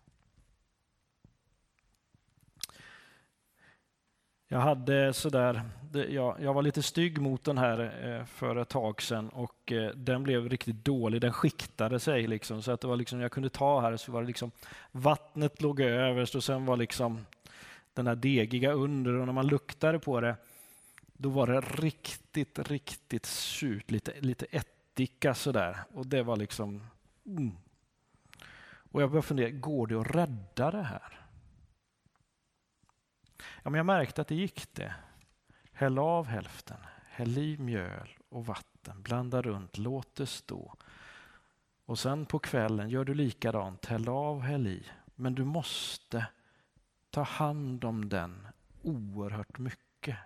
Jag 4.54 4.60
hade 4.60 5.14
sådär, 5.14 5.62
jag, 6.10 6.36
jag 6.42 6.54
var 6.54 6.62
lite 6.62 6.84
stygg 6.84 7.22
mot 7.22 7.44
den 7.44 7.58
här 7.58 7.80
eh, 8.04 8.26
för 8.26 8.56
ett 8.56 8.70
tag 8.70 9.02
sedan 9.02 9.30
och 9.30 9.72
eh, 9.72 9.92
den 9.96 10.24
blev 10.24 10.50
riktigt 10.50 10.86
dålig. 10.86 11.22
Den 11.22 11.34
skiktade 11.34 12.00
sig 12.00 12.28
liksom 12.28 12.62
så 12.62 12.72
att 12.72 12.82
det 12.82 12.88
var 12.88 12.96
liksom, 12.96 13.20
jag 13.20 13.32
kunde 13.32 13.50
ta 13.50 13.82
här 13.82 13.98
så 13.98 14.12
var 14.12 14.22
det 14.22 14.28
liksom 14.28 14.52
vattnet 14.92 15.62
låg 15.62 15.80
överst 15.80 16.36
och 16.36 16.44
sen 16.44 16.66
var 16.66 16.78
liksom 16.78 17.26
den 17.94 18.08
här 18.08 18.16
degiga 18.16 18.72
under 18.72 19.14
och 19.14 19.26
när 19.26 19.34
man 19.34 19.48
luktade 19.48 20.00
på 20.00 20.22
det 20.22 20.36
då 21.14 21.30
var 21.30 21.48
det 21.48 21.62
riktigt, 21.62 22.60
riktigt 22.60 23.26
surt, 23.26 23.92
lite, 23.92 24.14
lite 24.20 24.46
ättika 24.46 25.34
sådär 25.34 25.78
och 25.94 26.08
det 26.08 26.24
var 26.24 26.38
liksom 26.38 26.82
mm. 27.26 27.52
Och 28.92 29.02
jag 29.02 29.10
började 29.10 29.28
fundera, 29.28 29.50
går 29.50 29.88
det 29.88 30.00
att 30.00 30.16
rädda 30.16 30.72
det 30.72 30.84
här? 30.84 31.21
Ja, 33.64 33.70
men 33.70 33.78
jag 33.78 33.86
märkte 33.86 34.22
att 34.22 34.28
det 34.28 34.36
gick 34.36 34.74
det. 34.74 34.96
Häll 35.72 36.00
av 36.00 36.26
hälften, 36.26 36.78
häll 37.10 37.38
i 37.38 37.58
mjöl 37.58 38.10
och 38.30 38.46
vatten, 38.46 39.02
blanda 39.02 39.42
runt, 39.42 39.78
låt 39.78 40.16
det 40.16 40.26
stå. 40.26 40.76
Och 41.86 42.00
sen 42.00 42.26
på 42.26 42.40
kvällen 42.40 42.90
gör 42.90 43.06
du 43.06 43.14
likadant, 43.14 43.86
häll 43.86 44.10
av, 44.10 44.42
häll 44.42 44.68
i. 44.68 44.86
Men 45.16 45.36
du 45.36 45.44
måste 45.44 46.26
ta 47.10 47.22
hand 47.24 47.84
om 47.84 48.10
den 48.10 48.48
oerhört 48.82 49.58
mycket 49.58 50.18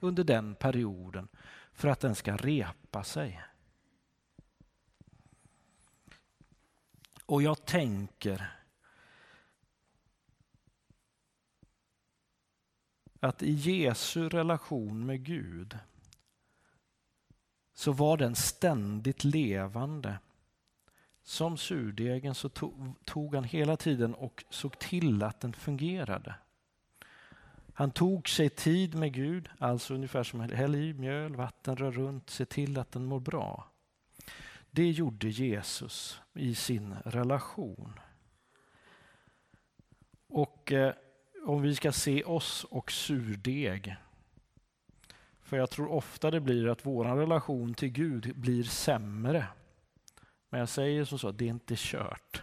under 0.00 0.24
den 0.24 0.54
perioden 0.54 1.28
för 1.72 1.88
att 1.88 2.00
den 2.00 2.14
ska 2.14 2.36
repa 2.36 3.04
sig. 3.04 3.42
Och 7.26 7.42
jag 7.42 7.64
tänker 7.64 8.52
att 13.26 13.42
i 13.42 13.50
Jesu 13.50 14.28
relation 14.28 15.06
med 15.06 15.24
Gud 15.24 15.78
så 17.74 17.92
var 17.92 18.16
den 18.16 18.34
ständigt 18.34 19.24
levande. 19.24 20.18
Som 21.22 21.56
surdegen 21.56 22.34
så 22.34 22.48
tog, 23.04 23.34
han 23.34 23.44
hela 23.44 23.76
tiden 23.76 24.14
och 24.14 24.44
såg 24.50 24.78
till 24.78 25.22
att 25.22 25.40
den 25.40 25.52
fungerade. 25.52 26.34
Han 27.72 27.90
tog 27.90 28.28
sig 28.28 28.48
tid 28.48 28.94
med 28.94 29.12
Gud, 29.12 29.48
alltså 29.58 29.94
ungefär 29.94 30.22
som 30.22 30.40
häll 30.40 30.74
i 30.74 30.94
mjöl, 30.94 31.36
vatten, 31.36 31.76
rör 31.76 31.92
runt, 31.92 32.30
se 32.30 32.44
till 32.44 32.78
att 32.78 32.92
den 32.92 33.04
mår 33.04 33.20
bra. 33.20 33.70
Det 34.70 34.90
gjorde 34.90 35.28
Jesus 35.28 36.20
i 36.34 36.54
sin 36.54 36.94
relation. 37.04 38.00
Och 40.28 40.72
eh, 40.72 40.94
om 41.46 41.62
vi 41.62 41.74
ska 41.74 41.92
se 41.92 42.24
oss 42.24 42.64
och 42.64 42.92
surdeg, 42.92 43.96
för 45.40 45.56
jag 45.56 45.70
tror 45.70 45.92
ofta 45.92 46.30
det 46.30 46.40
blir 46.40 46.68
att 46.68 46.86
vår 46.86 47.04
relation 47.04 47.74
till 47.74 47.88
Gud 47.88 48.36
blir 48.36 48.62
sämre. 48.62 49.46
Men 50.50 50.60
jag 50.60 50.68
säger 50.68 51.04
som 51.04 51.18
så, 51.18 51.32
det 51.32 51.44
är 51.44 51.48
inte 51.48 51.74
kört. 51.76 52.42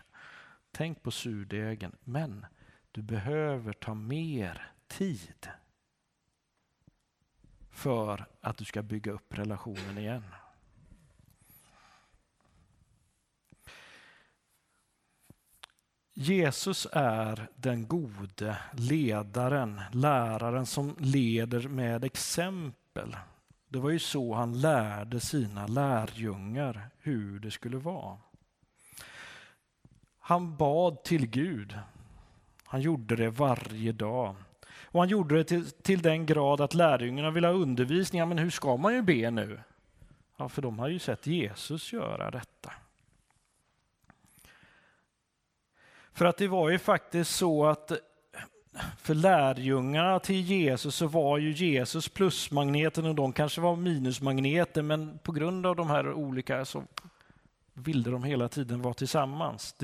Tänk 0.72 1.04
på 1.04 1.12
surdegen, 1.12 1.96
men 2.04 2.46
du 2.92 3.02
behöver 3.02 3.74
ta 3.74 3.94
mer 3.94 4.72
tid 4.88 5.48
för 7.72 8.26
att 8.42 8.58
du 8.58 8.66
ska 8.66 8.82
bygga 8.82 9.12
upp 9.12 9.38
relationen 9.38 9.98
igen. 9.98 10.24
Jesus 16.16 16.88
är 16.92 17.48
den 17.56 17.88
gode 17.88 18.58
ledaren, 18.74 19.82
läraren 19.92 20.66
som 20.66 20.96
leder 21.00 21.68
med 21.68 22.04
exempel. 22.04 23.18
Det 23.70 23.80
var 23.80 23.90
ju 23.90 24.00
så 24.00 24.34
han 24.34 24.62
lärde 24.62 25.20
sina 25.20 25.68
lärjungar 25.68 26.90
hur 27.00 27.40
det 27.40 27.52
skulle 27.52 27.78
vara. 27.78 28.18
Han 30.20 30.58
bad 30.58 31.04
till 31.04 31.28
Gud. 31.28 31.80
Han 32.66 32.82
gjorde 32.82 33.16
det 33.16 33.30
varje 33.30 33.92
dag. 33.92 34.36
Och 34.84 35.00
han 35.00 35.10
gjorde 35.10 35.36
det 35.36 35.44
till, 35.44 35.72
till 35.72 36.02
den 36.02 36.26
grad 36.26 36.62
att 36.62 36.74
lärjungarna 36.74 37.32
ville 37.32 37.48
ha 37.48 37.54
undervisning. 37.54 38.20
Ja, 38.20 38.26
men 38.26 38.38
hur 38.38 38.50
ska 38.50 38.78
man 38.78 38.94
ju 38.94 39.02
be 39.02 39.32
nu? 39.32 39.60
Ja, 40.38 40.50
för 40.50 40.62
de 40.62 40.80
har 40.80 40.88
ju 40.88 41.00
sett 41.00 41.28
Jesus 41.28 41.94
göra 41.94 42.32
detta. 42.32 42.74
För 46.14 46.26
att 46.26 46.38
det 46.38 46.48
var 46.48 46.70
ju 46.70 46.80
faktiskt 46.80 47.36
så 47.36 47.66
att 47.66 47.92
för 48.98 49.14
lärjungarna 49.14 50.20
till 50.20 50.42
Jesus 50.42 50.96
så 50.96 51.08
var 51.08 51.38
ju 51.38 51.52
Jesus 51.52 52.10
plusmagneten 52.10 53.06
och 53.06 53.16
de 53.16 53.34
kanske 53.34 53.62
var 53.62 53.76
minusmagneter 53.76 54.82
men 54.82 55.20
på 55.24 55.32
grund 55.32 55.66
av 55.66 55.76
de 55.76 55.90
här 55.90 56.14
olika 56.14 56.66
så 56.66 56.84
ville 57.74 58.10
de 58.10 58.24
hela 58.24 58.50
tiden 58.50 58.82
vara 58.82 58.94
tillsammans. 58.94 59.76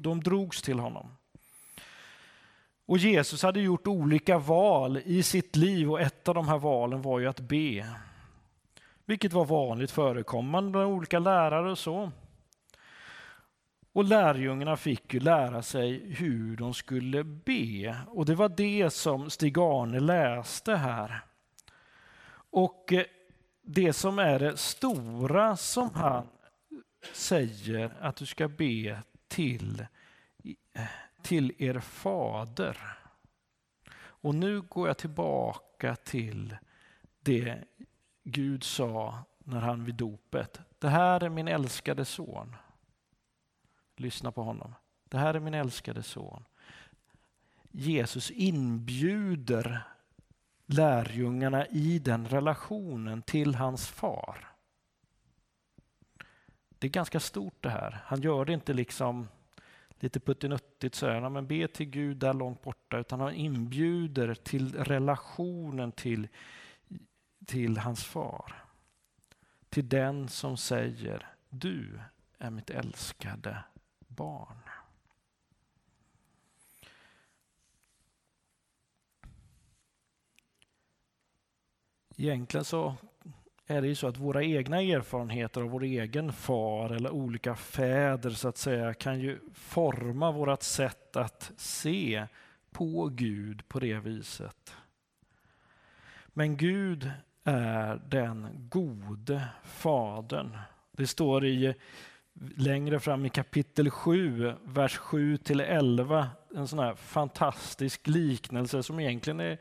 De 0.00 0.20
drogs 0.20 0.62
till 0.62 0.78
honom. 0.78 1.08
Och 2.86 2.98
Jesus 2.98 3.42
hade 3.42 3.60
gjort 3.60 3.86
olika 3.86 4.38
val 4.38 5.00
i 5.04 5.22
sitt 5.22 5.56
liv 5.56 5.90
och 5.90 6.00
ett 6.00 6.28
av 6.28 6.34
de 6.34 6.48
här 6.48 6.58
valen 6.58 7.02
var 7.02 7.18
ju 7.18 7.26
att 7.26 7.40
be. 7.40 7.86
Vilket 9.06 9.32
var 9.32 9.44
vanligt 9.44 9.90
förekommande 9.90 10.70
bland 10.70 10.86
olika 10.92 11.18
lärare 11.18 11.70
och 11.70 11.78
så. 11.78 12.10
Och 13.92 14.04
lärjungarna 14.04 14.76
fick 14.76 15.14
ju 15.14 15.20
lära 15.20 15.62
sig 15.62 16.14
hur 16.14 16.56
de 16.56 16.74
skulle 16.74 17.24
be. 17.24 17.96
Och 18.06 18.26
det 18.26 18.34
var 18.34 18.48
det 18.48 18.90
som 18.90 19.30
Stig-Arne 19.30 20.00
läste 20.00 20.74
här. 20.76 21.24
Och 22.50 22.92
eh, 22.92 23.04
det 23.62 23.92
som 23.92 24.18
är 24.18 24.38
det 24.38 24.56
stora 24.56 25.56
som 25.56 25.90
han 25.94 26.26
säger 27.12 27.92
att 28.00 28.16
du 28.16 28.26
ska 28.26 28.48
be 28.48 29.02
till, 29.28 29.86
eh, 30.72 30.82
till 31.22 31.54
er 31.58 31.80
fader. 31.80 32.76
Och 33.98 34.34
nu 34.34 34.60
går 34.60 34.88
jag 34.88 34.98
tillbaka 34.98 35.96
till 35.96 36.56
det 37.20 37.64
Gud 38.24 38.64
sa 38.64 39.18
när 39.38 39.60
han 39.60 39.84
vid 39.84 39.94
dopet. 39.94 40.60
Det 40.78 40.88
här 40.88 41.24
är 41.24 41.28
min 41.28 41.48
älskade 41.48 42.04
son. 42.04 42.56
Lyssna 44.00 44.32
på 44.32 44.42
honom. 44.42 44.74
Det 45.08 45.18
här 45.18 45.34
är 45.34 45.40
min 45.40 45.54
älskade 45.54 46.02
son. 46.02 46.44
Jesus 47.70 48.30
inbjuder 48.30 49.82
lärjungarna 50.66 51.66
i 51.66 51.98
den 51.98 52.28
relationen 52.28 53.22
till 53.22 53.54
hans 53.54 53.88
far. 53.88 54.48
Det 56.78 56.86
är 56.86 56.90
ganska 56.90 57.20
stort 57.20 57.62
det 57.62 57.70
här. 57.70 57.98
Han 58.04 58.20
gör 58.20 58.44
det 58.44 58.52
inte 58.52 58.72
liksom 58.72 59.28
lite 60.00 60.20
puttinuttigt 60.20 60.94
sådär, 60.94 61.28
men 61.28 61.46
be 61.46 61.68
till 61.68 61.90
Gud 61.90 62.16
där 62.16 62.34
långt 62.34 62.62
borta, 62.62 62.98
utan 62.98 63.20
han 63.20 63.34
inbjuder 63.34 64.34
till 64.34 64.74
relationen 64.74 65.92
till, 65.92 66.28
till 67.46 67.78
hans 67.78 68.04
far. 68.04 68.54
Till 69.68 69.88
den 69.88 70.28
som 70.28 70.56
säger, 70.56 71.26
du 71.48 72.00
är 72.38 72.50
mitt 72.50 72.70
älskade 72.70 73.64
barn. 74.18 74.56
Egentligen 82.16 82.64
så 82.64 82.94
är 83.66 83.82
det 83.82 83.88
ju 83.88 83.94
så 83.94 84.06
att 84.06 84.16
våra 84.16 84.44
egna 84.44 84.82
erfarenheter 84.82 85.60
av 85.60 85.70
vår 85.70 85.82
egen 85.82 86.32
far 86.32 86.90
eller 86.90 87.10
olika 87.10 87.54
fäder 87.54 88.30
så 88.30 88.48
att 88.48 88.56
säga 88.56 88.94
kan 88.94 89.20
ju 89.20 89.38
forma 89.54 90.32
vårt 90.32 90.62
sätt 90.62 91.16
att 91.16 91.52
se 91.56 92.26
på 92.70 93.08
Gud 93.12 93.68
på 93.68 93.80
det 93.80 93.98
viset. 93.98 94.74
Men 96.26 96.56
Gud 96.56 97.10
är 97.44 98.02
den 98.08 98.68
gode 98.68 99.48
fadern. 99.64 100.58
Det 100.92 101.06
står 101.06 101.46
i 101.46 101.74
längre 102.56 103.00
fram 103.00 103.26
i 103.26 103.30
kapitel 103.30 103.90
7, 103.90 104.52
vers 104.64 104.96
7 104.96 105.36
till 105.36 105.60
11, 105.60 106.28
en 106.54 106.68
sån 106.68 106.78
här 106.78 106.94
fantastisk 106.94 108.06
liknelse 108.06 108.82
som 108.82 109.00
egentligen 109.00 109.40
är 109.40 109.58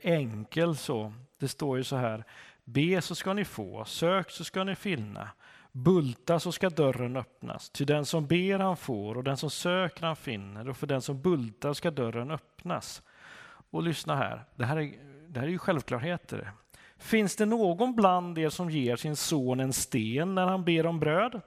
enkel. 0.00 0.76
så. 0.76 1.12
Det 1.38 1.48
står 1.48 1.76
ju 1.76 1.84
så 1.84 1.96
här, 1.96 2.24
be 2.64 3.00
så 3.00 3.14
ska 3.14 3.32
ni 3.32 3.44
få, 3.44 3.84
sök 3.84 4.30
så 4.30 4.44
ska 4.44 4.64
ni 4.64 4.74
finna, 4.74 5.30
bulta 5.72 6.40
så 6.40 6.52
ska 6.52 6.70
dörren 6.70 7.16
öppnas. 7.16 7.70
Ty 7.70 7.84
den 7.84 8.06
som 8.06 8.26
ber 8.26 8.58
han 8.58 8.76
får 8.76 9.16
och 9.16 9.24
den 9.24 9.36
som 9.36 9.50
söker 9.50 10.06
han 10.06 10.16
finner 10.16 10.68
och 10.68 10.76
för 10.76 10.86
den 10.86 11.02
som 11.02 11.22
bultar 11.22 11.72
ska 11.72 11.90
dörren 11.90 12.30
öppnas. 12.30 13.02
Och 13.70 13.82
lyssna 13.82 14.16
här, 14.16 14.44
det 14.54 14.64
här 14.64 14.76
är, 14.76 14.92
det 15.28 15.40
här 15.40 15.46
är 15.46 15.50
ju 15.50 15.58
självklarheter. 15.58 16.52
Finns 16.98 17.36
det 17.36 17.46
någon 17.46 17.94
bland 17.94 18.38
er 18.38 18.48
som 18.48 18.70
ger 18.70 18.96
sin 18.96 19.16
son 19.16 19.60
en 19.60 19.72
sten 19.72 20.34
när 20.34 20.46
han 20.46 20.64
ber 20.64 20.86
om 20.86 21.00
bröd? 21.00 21.40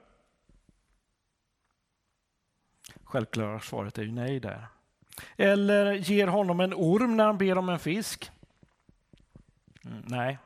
Självklara 3.10 3.60
svaret 3.60 3.98
är 3.98 4.02
ju 4.02 4.12
nej 4.12 4.40
där. 4.40 4.66
Eller 5.36 5.92
ger 5.92 6.26
honom 6.26 6.60
en 6.60 6.74
orm 6.74 7.16
när 7.16 7.24
han 7.24 7.38
ber 7.38 7.58
om 7.58 7.68
en 7.68 7.78
fisk? 7.78 8.30
Mm, 9.84 10.02
nej. 10.06 10.38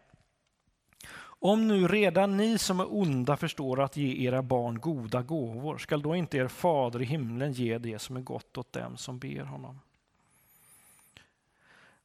Om 1.25 1.69
nu 1.69 1.89
redan 1.89 2.37
ni 2.37 2.59
som 2.59 2.81
är 2.81 2.95
onda 2.95 3.37
förstår 3.37 3.83
att 3.83 3.97
ge 3.97 4.29
era 4.29 4.43
barn 4.43 4.81
goda 4.81 5.23
gåvor, 5.23 5.79
skall 5.79 6.03
då 6.03 6.17
inte 6.17 6.37
er 6.37 6.49
fader 6.49 7.03
i 7.03 7.05
himlen 7.05 7.53
ge 7.53 7.79
det 7.79 7.99
som 7.99 8.17
är 8.17 8.21
gott 8.21 8.59
åt 8.59 8.73
dem 8.73 8.97
som 8.97 9.19
ber 9.19 9.45
honom? 9.45 9.81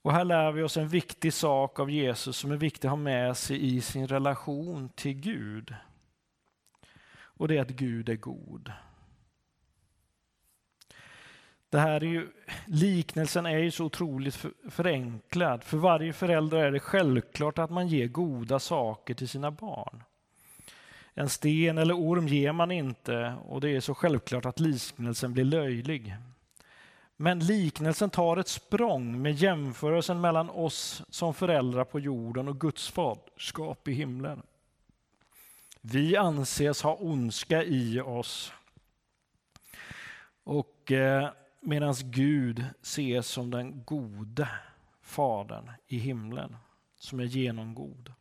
Och 0.01 0.13
här 0.13 0.25
lär 0.25 0.51
vi 0.51 0.63
oss 0.63 0.77
en 0.77 0.87
viktig 0.87 1.33
sak 1.33 1.79
av 1.79 1.91
Jesus 1.91 2.37
som 2.37 2.51
är 2.51 2.57
viktig 2.57 2.87
att 2.87 2.91
ha 2.91 2.97
med 2.97 3.37
sig 3.37 3.75
i 3.75 3.81
sin 3.81 4.07
relation 4.07 4.89
till 4.89 5.13
Gud. 5.13 5.73
Och 7.11 7.47
det 7.47 7.57
är 7.57 7.61
att 7.61 7.69
Gud 7.69 8.09
är 8.09 8.15
god. 8.15 8.71
Det 11.69 11.79
här 11.79 12.03
är 12.03 12.07
ju, 12.07 12.27
liknelsen 12.65 13.45
är 13.45 13.57
ju 13.57 13.71
så 13.71 13.85
otroligt 13.85 14.45
förenklad. 14.69 15.63
För 15.63 15.77
varje 15.77 16.13
förälder 16.13 16.57
är 16.57 16.71
det 16.71 16.79
självklart 16.79 17.59
att 17.59 17.69
man 17.69 17.87
ger 17.87 18.07
goda 18.07 18.59
saker 18.59 19.13
till 19.13 19.29
sina 19.29 19.51
barn. 19.51 20.03
En 21.13 21.29
sten 21.29 21.77
eller 21.77 21.93
orm 21.93 22.27
ger 22.27 22.51
man 22.51 22.71
inte 22.71 23.35
och 23.47 23.61
det 23.61 23.69
är 23.69 23.79
så 23.79 23.93
självklart 23.93 24.45
att 24.45 24.59
liknelsen 24.59 25.33
blir 25.33 25.43
löjlig. 25.43 26.15
Men 27.15 27.39
liknelsen 27.39 28.09
tar 28.09 28.37
ett 28.37 28.47
språng 28.47 29.21
med 29.21 29.33
jämförelsen 29.33 30.21
mellan 30.21 30.49
oss 30.49 31.03
som 31.09 31.33
föräldrar 31.33 31.83
på 31.83 31.99
jorden 31.99 32.47
och 32.47 32.59
Guds 32.59 32.89
faderskap 32.89 33.87
i 33.87 33.93
himlen. 33.93 34.41
Vi 35.81 36.17
anses 36.17 36.81
ha 36.81 36.95
ondska 36.95 37.63
i 37.63 37.99
oss. 37.99 38.53
Och 40.43 40.91
eh, 40.91 41.29
Medan 41.59 41.93
Gud 42.03 42.65
ses 42.81 43.27
som 43.27 43.51
den 43.51 43.83
gode 43.83 44.49
Fadern 45.01 45.71
i 45.87 45.97
himlen, 45.97 46.55
som 46.95 47.19
är 47.19 47.23
genomgod. 47.23 48.13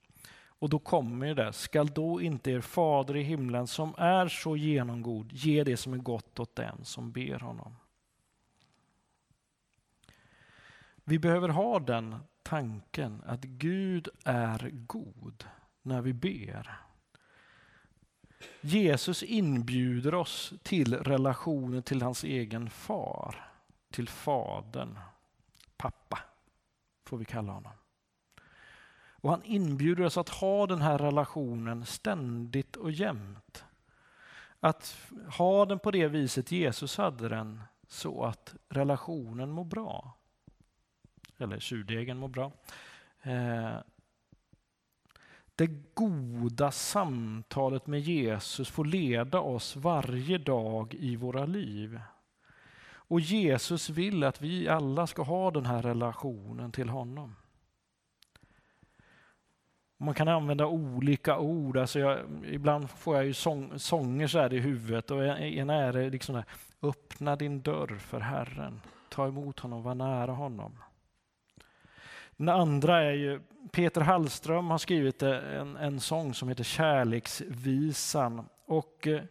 Och 0.59 0.69
då 0.69 0.79
kommer 0.79 1.35
det, 1.35 1.53
skall 1.53 1.87
då 1.87 2.23
inte 2.23 2.51
er 2.51 2.61
fader 2.61 3.17
i 3.17 3.23
himlen 3.23 3.67
som 3.67 3.95
är 3.99 4.29
så 4.29 4.57
genomgod 4.57 5.33
ge 5.33 5.65
det 5.65 5.77
som 5.77 5.93
är 5.93 5.99
gott 5.99 6.41
åt 6.41 6.57
den 6.57 6.85
som 6.85 7.13
ber 7.13 7.39
honom. 7.39 7.77
Vi 11.05 11.19
behöver 11.19 11.49
ha 11.49 11.79
den 11.79 12.17
tanken 12.43 13.23
att 13.27 13.41
Gud 13.41 14.09
är 14.25 14.71
god 14.73 15.45
när 15.83 16.03
vi 16.03 16.13
ber. 16.13 16.88
Jesus 18.61 19.23
inbjuder 19.23 20.15
oss 20.15 20.53
till 20.63 20.95
relationen 20.95 21.83
till 21.83 22.03
hans 22.03 22.25
egen 22.25 22.71
far, 22.71 23.51
till 23.91 24.09
fadern, 24.09 24.99
pappa 25.77 26.19
får 27.09 27.19
vi 27.19 27.25
kalla 27.25 27.53
honom. 27.53 27.73
Och 29.21 29.31
han 29.31 29.45
inbjuder 29.45 30.05
oss 30.05 30.19
att 30.19 30.29
ha 30.29 30.67
den 30.67 30.81
här 30.81 30.99
relationen 30.99 31.87
ständigt 31.87 32.77
och 32.77 32.91
jämt. 32.91 33.65
Att 34.61 34.97
ha 35.39 35.67
den 35.67 35.79
på 35.79 35.91
det 35.91 36.09
viset 36.09 36.53
Jesus 36.53 36.97
hade 36.97 37.29
den, 37.29 37.63
så 37.89 38.25
att 38.25 38.55
relationen 38.69 39.51
mår 39.51 39.65
bra. 39.65 40.13
Eller 41.39 41.61
surdegen 41.61 42.19
mår 42.19 42.29
bra. 42.29 42.53
Eh, 43.23 43.77
det 45.59 45.95
goda 45.95 46.71
samtalet 46.71 47.87
med 47.87 48.01
Jesus 48.01 48.71
får 48.71 48.85
leda 48.85 49.41
oss 49.41 49.77
varje 49.77 50.39
dag 50.39 50.95
i 50.95 51.17
våra 51.17 51.47
liv. 51.47 52.01
Och 52.91 53.21
Jesus 53.21 53.91
vill 53.91 54.25
att 54.25 54.43
vi 54.43 54.69
alla 54.69 55.07
ska 55.07 55.23
ha 55.23 55.51
den 55.51 55.67
här 55.67 55.83
relationen 55.83 56.73
till 56.73 56.89
honom. 56.89 57.37
Man 59.97 60.15
kan 60.15 60.29
använda 60.29 60.67
olika 60.67 61.39
ord. 61.39 61.77
Alltså 61.77 61.99
jag, 61.99 62.19
ibland 62.45 62.91
får 62.91 63.17
jag 63.17 63.27
ju 63.27 63.35
sång, 63.35 63.79
sånger 63.79 64.27
så 64.27 64.39
här 64.39 64.55
i 64.55 64.59
huvudet 64.59 65.11
och 65.11 65.25
en 65.27 65.71
är 65.71 65.93
det 65.93 66.11
liksom 66.11 66.35
här, 66.35 66.45
öppna 66.83 67.37
din 67.37 67.63
dörr 67.63 67.99
för 67.99 68.21
Herren. 68.21 68.81
Ta 69.09 69.27
emot 69.27 69.61
honom, 69.61 69.83
var 69.83 69.95
nära 69.95 70.33
honom. 70.33 70.73
Den 72.39 72.49
andra 72.49 73.03
är 73.03 73.13
ju 73.13 73.41
Peter 73.73 74.01
Hallström 74.01 74.71
har 74.71 74.79
skrivit 74.79 75.23
en, 75.23 75.77
en 75.77 76.01
sång 76.01 76.35
som 76.35 76.49
heter 76.49 76.65
Kärleksvisan. 76.65 78.49
Och 78.67 79.07
eh, 79.07 79.23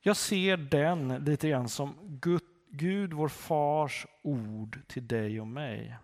jag 0.00 0.16
ser 0.16 0.56
den 0.56 1.08
lite 1.08 1.48
grann 1.48 1.68
som 1.68 1.94
Gud, 2.02 2.42
Gud, 2.68 3.12
vår 3.12 3.28
fars 3.28 4.06
ord 4.22 4.78
till 4.86 5.08
dig 5.08 5.40
och 5.40 5.46
mig. 5.46 5.96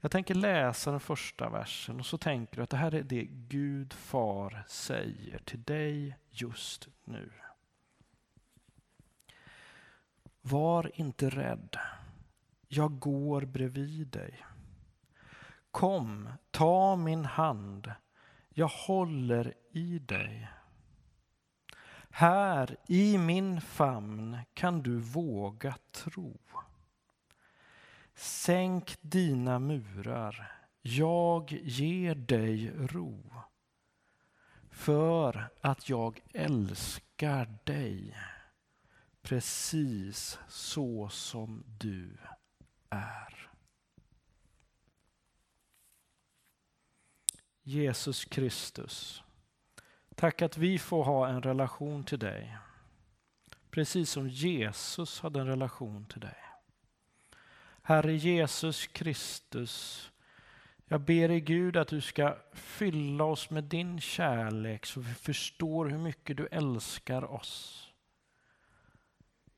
Jag 0.00 0.10
tänker 0.10 0.34
läsa 0.34 0.90
den 0.90 1.00
första 1.00 1.48
versen 1.48 2.00
och 2.00 2.06
så 2.06 2.18
tänker 2.18 2.56
du 2.56 2.62
att 2.62 2.70
det 2.70 2.76
här 2.76 2.94
är 2.94 3.02
det 3.02 3.24
Gud 3.30 3.92
far 3.92 4.64
säger 4.68 5.38
till 5.44 5.62
dig 5.62 6.16
just 6.30 6.88
nu. 7.04 7.30
Var 10.42 10.90
inte 10.94 11.30
rädd. 11.30 11.76
Jag 12.68 12.98
går 12.98 13.40
bredvid 13.42 14.06
dig. 14.06 14.46
Kom, 15.76 16.28
ta 16.50 16.96
min 16.96 17.24
hand. 17.24 17.92
Jag 18.48 18.68
håller 18.68 19.54
i 19.70 19.98
dig. 19.98 20.48
Här 22.10 22.76
i 22.86 23.18
min 23.18 23.60
famn 23.60 24.38
kan 24.54 24.82
du 24.82 24.98
våga 24.98 25.76
tro. 25.92 26.38
Sänk 28.14 28.96
dina 29.00 29.58
murar, 29.58 30.52
jag 30.82 31.52
ger 31.52 32.14
dig 32.14 32.72
ro. 32.76 33.32
För 34.70 35.48
att 35.60 35.88
jag 35.88 36.20
älskar 36.34 37.58
dig 37.64 38.16
precis 39.22 40.38
så 40.48 41.08
som 41.08 41.64
du 41.78 42.16
är. 42.90 43.45
Jesus 47.68 48.24
Kristus, 48.24 49.22
tack 50.14 50.42
att 50.42 50.56
vi 50.56 50.78
får 50.78 51.04
ha 51.04 51.28
en 51.28 51.42
relation 51.42 52.04
till 52.04 52.18
dig. 52.18 52.56
Precis 53.70 54.10
som 54.10 54.28
Jesus 54.28 55.20
hade 55.20 55.40
en 55.40 55.46
relation 55.46 56.06
till 56.06 56.20
dig. 56.20 56.36
Herre 57.82 58.14
Jesus 58.14 58.86
Kristus, 58.86 60.10
jag 60.84 61.00
ber 61.00 61.28
dig 61.28 61.40
Gud 61.40 61.76
att 61.76 61.88
du 61.88 62.00
ska 62.00 62.38
fylla 62.52 63.24
oss 63.24 63.50
med 63.50 63.64
din 63.64 64.00
kärlek 64.00 64.86
så 64.86 65.00
vi 65.00 65.14
förstår 65.14 65.86
hur 65.86 65.98
mycket 65.98 66.36
du 66.36 66.46
älskar 66.46 67.24
oss. 67.24 67.88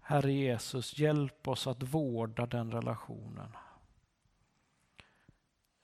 Herre 0.00 0.32
Jesus, 0.32 0.98
hjälp 0.98 1.48
oss 1.48 1.66
att 1.66 1.82
vårda 1.82 2.46
den 2.46 2.72
relationen. 2.72 3.52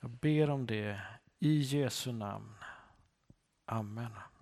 Jag 0.01 0.11
ber 0.11 0.51
om 0.51 0.67
det 0.67 1.01
i 1.45 1.63
Jesu 1.63 2.13
namn. 2.13 2.55
Amen. 3.69 4.34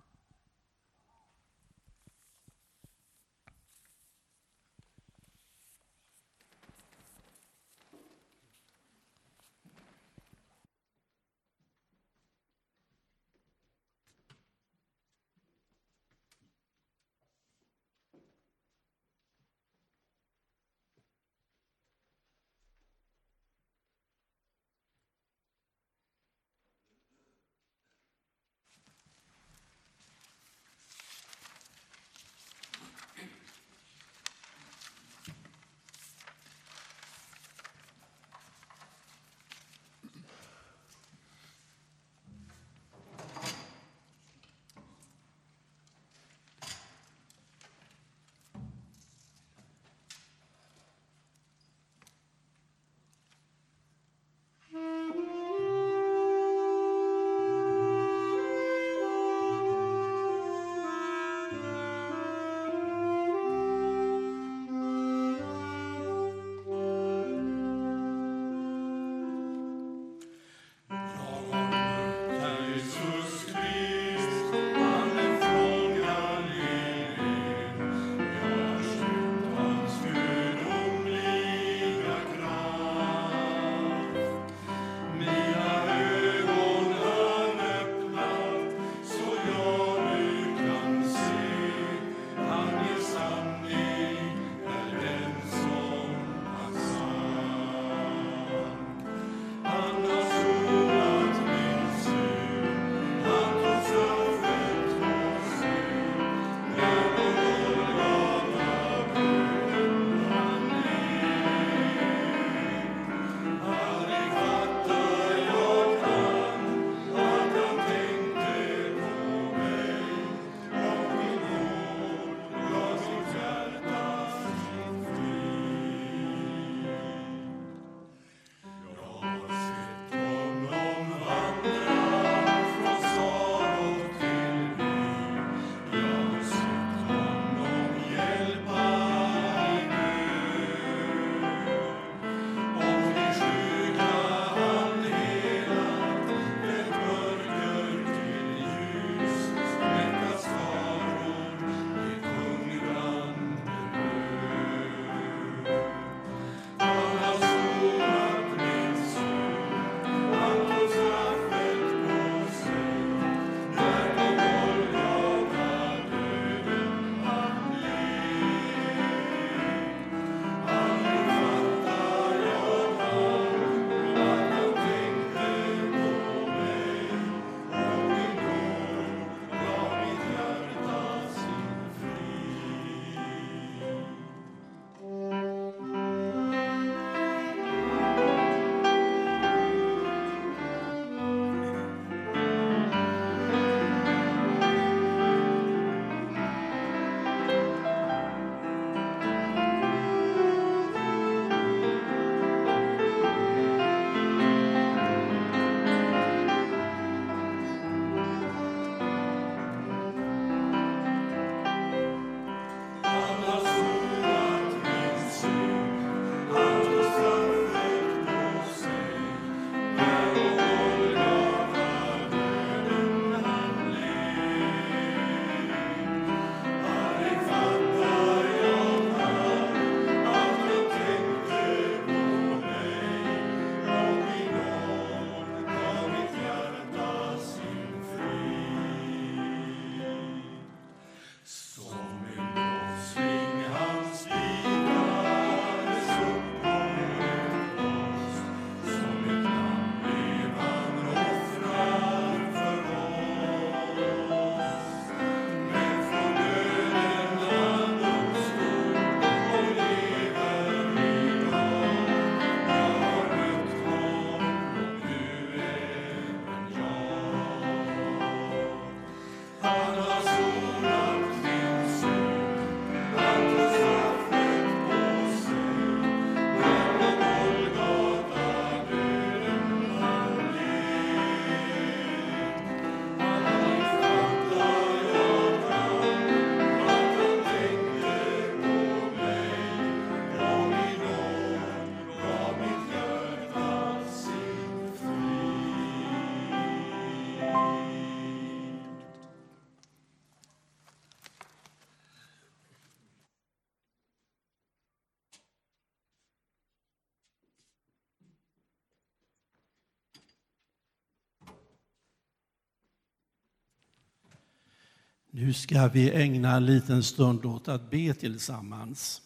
Nu 315.35 315.53
ska 315.53 315.87
vi 315.87 316.11
ägna 316.11 316.55
en 316.55 316.65
liten 316.65 317.03
stund 317.03 317.45
åt 317.45 317.67
att 317.67 317.89
be 317.89 318.13
tillsammans. 318.13 319.21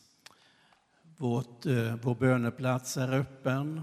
Vårt, 1.18 1.66
eh, 1.66 1.96
vår 2.02 2.16
böneplats 2.16 2.98
är 2.98 3.14
öppen 3.14 3.82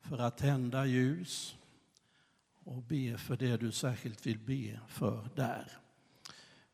för 0.00 0.18
att 0.18 0.38
tända 0.38 0.86
ljus 0.86 1.56
och 2.64 2.82
be 2.82 3.18
för 3.18 3.36
det 3.36 3.56
du 3.56 3.72
särskilt 3.72 4.26
vill 4.26 4.38
be 4.38 4.80
för 4.88 5.28
där. 5.36 5.72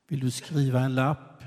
Vill 0.09 0.21
du 0.21 0.31
skriva 0.31 0.81
en 0.81 0.95
lapp 0.95 1.45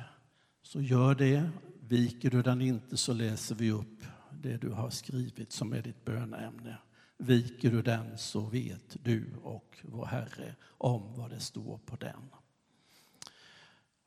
så 0.62 0.82
gör 0.82 1.16
det. 1.16 1.50
Viker 1.80 2.30
du 2.30 2.42
den 2.42 2.62
inte 2.62 2.98
så 2.98 3.14
läser 3.14 3.56
vi 3.56 3.72
upp 3.72 4.04
det 4.32 4.58
du 4.58 4.70
har 4.70 4.90
skrivit 4.90 5.52
som 5.52 5.74
är 5.74 5.82
ditt 5.82 6.06
böneämne. 6.06 6.78
Viker 7.18 7.72
du 7.72 7.82
den 7.82 8.18
så 8.18 8.40
vet 8.40 8.98
du 9.04 9.34
och 9.44 9.78
vår 9.84 10.06
Herre 10.06 10.56
om 10.68 11.14
vad 11.16 11.30
det 11.30 11.40
står 11.40 11.78
på 11.78 11.96
den. 11.96 12.30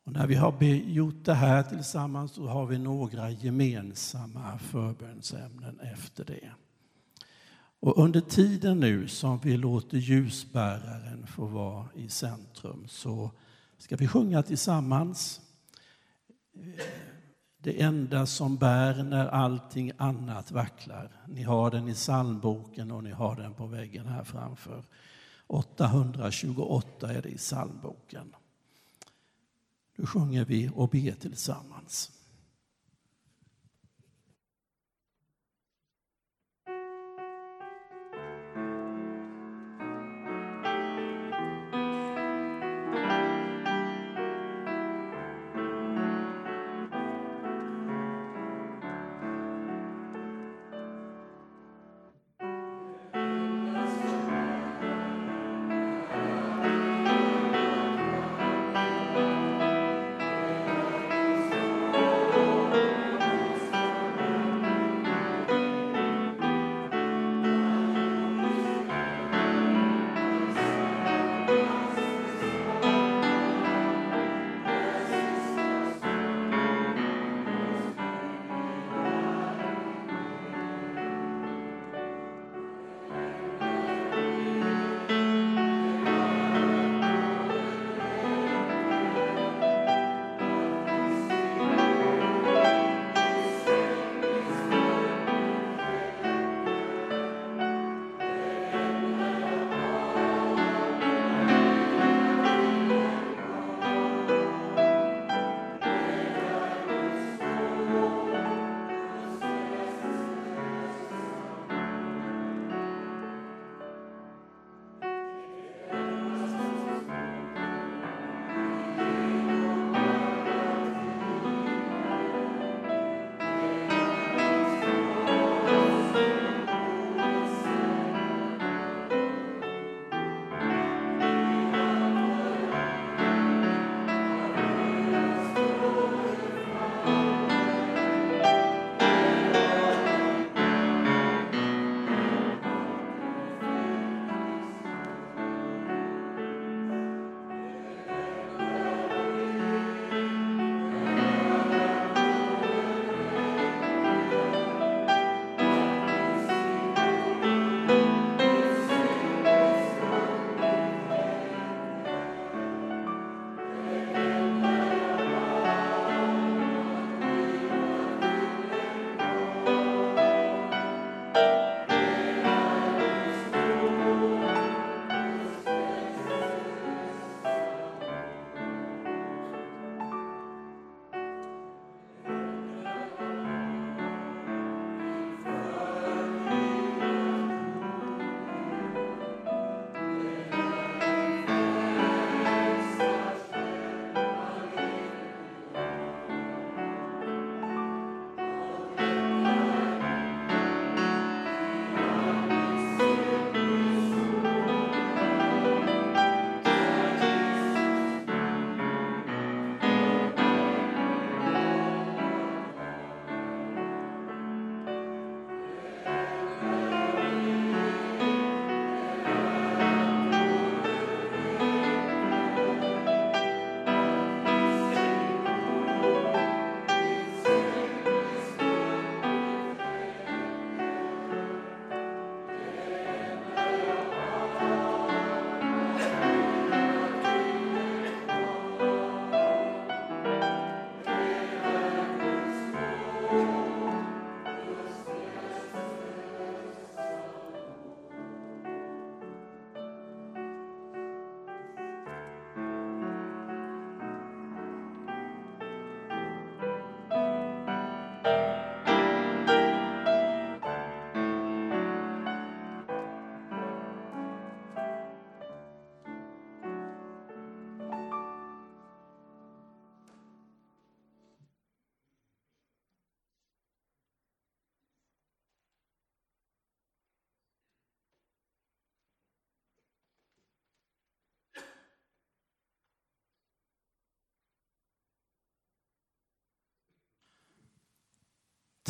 Och 0.04 0.12
när 0.12 0.26
vi 0.26 0.34
har 0.34 0.62
gjort 0.62 1.24
det 1.24 1.34
här 1.34 1.62
tillsammans 1.62 2.32
så 2.32 2.46
har 2.46 2.66
vi 2.66 2.78
några 2.78 3.30
gemensamma 3.30 4.58
förbönsämnen 4.58 5.80
efter 5.80 6.24
det. 6.24 6.50
Och 7.80 7.98
under 7.98 8.20
tiden 8.20 8.80
nu 8.80 9.08
som 9.08 9.38
vi 9.38 9.56
låter 9.56 9.98
ljusbäraren 9.98 11.26
få 11.26 11.46
vara 11.46 11.86
i 11.94 12.08
centrum 12.08 12.84
så 12.88 13.30
ska 13.78 13.96
vi 13.96 14.08
sjunga 14.08 14.42
tillsammans. 14.42 15.40
Eh, 16.54 16.84
det 17.58 17.82
enda 17.82 18.26
som 18.26 18.56
bär 18.56 19.02
när 19.02 19.26
allting 19.26 19.92
annat 19.96 20.50
vacklar. 20.50 21.10
Ni 21.28 21.42
har 21.42 21.70
den 21.70 21.88
i 21.88 21.94
psalmboken 21.94 22.90
och 22.90 23.04
ni 23.04 23.10
har 23.10 23.36
den 23.36 23.54
på 23.54 23.66
väggen 23.66 24.06
här 24.06 24.24
framför. 24.24 24.84
828 25.46 27.12
är 27.12 27.22
det 27.22 27.28
i 27.28 27.36
psalmboken. 27.36 28.34
Nu 29.96 30.06
sjunger 30.06 30.44
vi 30.44 30.70
och 30.74 30.88
ber 30.88 31.12
tillsammans. 31.12 32.10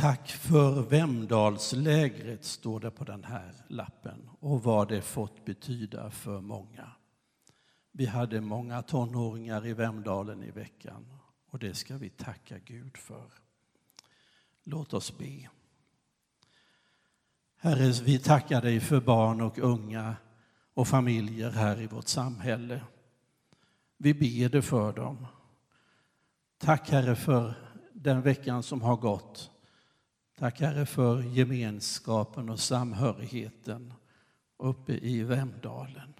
Tack 0.03 0.30
för 0.30 0.82
Vemdalslägret, 0.82 2.44
står 2.44 2.80
det 2.80 2.90
på 2.90 3.05
den 3.05 3.24
här 3.24 3.55
lappen, 3.68 4.30
och 4.40 4.62
vad 4.62 4.88
det 4.88 5.03
fått 5.03 5.44
betyda 5.44 6.11
för 6.11 6.40
många. 6.40 6.92
Vi 7.92 8.07
hade 8.07 8.40
många 8.40 8.82
tonåringar 8.82 9.66
i 9.66 9.72
Vemdalen 9.72 10.42
i 10.42 10.50
veckan 10.50 11.07
och 11.50 11.59
det 11.59 11.74
ska 11.74 11.96
vi 11.96 12.11
tacka 12.11 12.59
Gud 12.59 12.96
för. 12.96 13.30
Låt 14.64 14.92
oss 14.92 15.18
be. 15.18 15.48
Herre, 17.57 17.92
vi 18.05 18.18
tackar 18.18 18.62
dig 18.62 18.80
för 18.80 19.00
barn 19.00 19.40
och 19.40 19.59
unga 19.59 20.16
och 20.74 20.88
familjer 20.88 21.50
här 21.50 21.80
i 21.80 21.86
vårt 21.86 22.09
samhälle. 22.09 22.82
Vi 23.96 24.14
ber 24.14 24.48
dig 24.48 24.62
för 24.62 24.92
dem. 24.92 25.26
Tack 26.59 26.90
Herre 26.90 27.16
för 27.16 27.55
den 27.92 28.22
veckan 28.22 28.62
som 28.62 28.82
har 28.82 28.96
gått. 28.96 29.51
Tack 30.39 30.61
Herre 30.61 30.87
för 30.87 31.22
gemenskapen 31.22 32.49
och 32.49 32.61
samhörigheten 32.61 33.95
uppe 34.59 34.93
i 34.93 35.22
Vemdalen. 35.22 36.14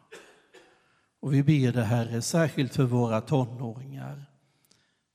Och 1.21 1.35
vi 1.35 1.43
ber 1.43 1.73
dig 1.73 1.85
Herre 1.85 2.23
särskilt 2.23 2.75
för 2.75 2.85
våra 2.85 3.21
tonåringar 3.21 4.25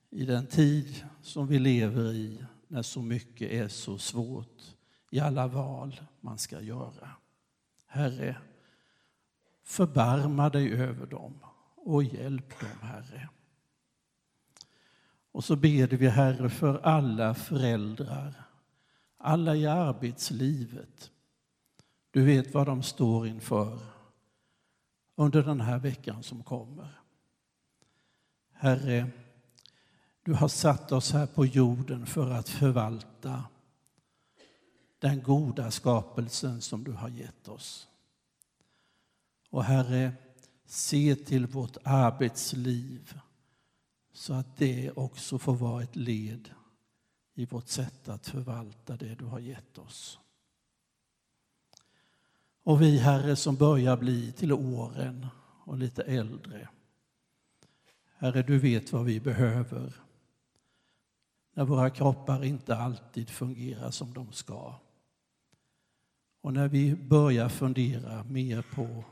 i 0.09 0.25
den 0.25 0.47
tid 0.47 1.05
som 1.21 1.47
vi 1.47 1.59
lever 1.59 2.13
i 2.13 2.45
när 2.67 2.81
så 2.81 3.01
mycket 3.01 3.51
är 3.51 3.67
så 3.67 3.97
svårt 3.97 4.61
i 5.11 5.19
alla 5.19 5.47
val 5.47 6.01
man 6.21 6.37
ska 6.37 6.61
göra. 6.61 7.09
Herre, 7.87 8.37
förbarma 9.63 10.49
dig 10.49 10.73
över 10.73 11.05
dem 11.05 11.39
och 11.75 12.03
hjälp 12.03 12.59
dem, 12.59 12.79
Herre. 12.81 13.29
Och 15.31 15.43
så 15.43 15.55
ber 15.55 15.87
vi, 15.87 16.07
Herre, 16.07 16.49
för 16.49 16.79
alla 16.79 17.33
föräldrar, 17.33 18.46
alla 19.27 19.55
i 19.55 19.65
arbetslivet. 19.65 21.11
Du 22.11 22.25
vet 22.25 22.53
vad 22.53 22.67
de 22.67 22.83
står 22.83 23.27
inför 23.27 23.79
under 25.15 25.43
den 25.43 25.61
här 25.61 25.79
veckan 25.79 26.23
som 26.23 26.43
kommer. 26.43 26.99
Herre, 28.53 29.11
du 30.23 30.33
har 30.33 30.47
satt 30.47 30.91
oss 30.91 31.11
här 31.11 31.27
på 31.27 31.45
jorden 31.45 32.05
för 32.05 32.31
att 32.31 32.49
förvalta 32.49 33.43
den 34.99 35.23
goda 35.23 35.71
skapelsen 35.71 36.61
som 36.61 36.83
du 36.83 36.91
har 36.91 37.09
gett 37.09 37.47
oss. 37.47 37.87
Och 39.49 39.63
Herre, 39.63 40.11
se 40.65 41.15
till 41.15 41.47
vårt 41.47 41.77
arbetsliv 41.83 43.19
så 44.13 44.33
att 44.33 44.57
det 44.57 44.91
också 44.91 45.39
får 45.39 45.55
vara 45.55 45.83
ett 45.83 45.95
led 45.95 46.49
i 47.37 47.45
vårt 47.45 47.67
sätt 47.67 48.09
att 48.09 48.27
förvalta 48.27 48.97
det 48.97 49.15
du 49.15 49.25
har 49.25 49.39
gett 49.39 49.77
oss. 49.77 50.19
Och 52.63 52.81
vi, 52.81 52.97
Herre, 52.97 53.35
som 53.35 53.55
börjar 53.55 53.97
bli 53.97 54.31
till 54.31 54.53
åren 54.53 55.27
och 55.63 55.77
lite 55.77 56.03
äldre. 56.03 56.69
Herre, 58.15 58.41
du 58.41 58.59
vet 58.59 58.91
vad 58.91 59.05
vi 59.05 59.19
behöver 59.19 59.93
när 61.53 61.65
våra 61.65 61.89
kroppar 61.89 62.43
inte 62.43 62.77
alltid 62.77 63.29
fungerar 63.29 63.91
som 63.91 64.13
de 64.13 64.31
ska. 64.31 64.75
Och 66.41 66.53
när 66.53 66.67
vi 66.67 66.95
börjar 66.95 67.49
fundera 67.49 68.23
mer 68.23 68.61
på 68.61 69.03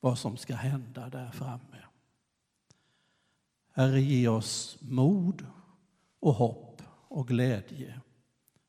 vad 0.00 0.18
som 0.18 0.36
ska 0.36 0.54
hända 0.54 1.08
där 1.08 1.30
framme. 1.30 1.84
Herre, 3.72 4.00
ge 4.00 4.28
oss 4.28 4.78
mod 4.80 5.46
och 6.20 6.34
hopp 6.34 6.67
och 7.18 7.28
glädje 7.28 8.00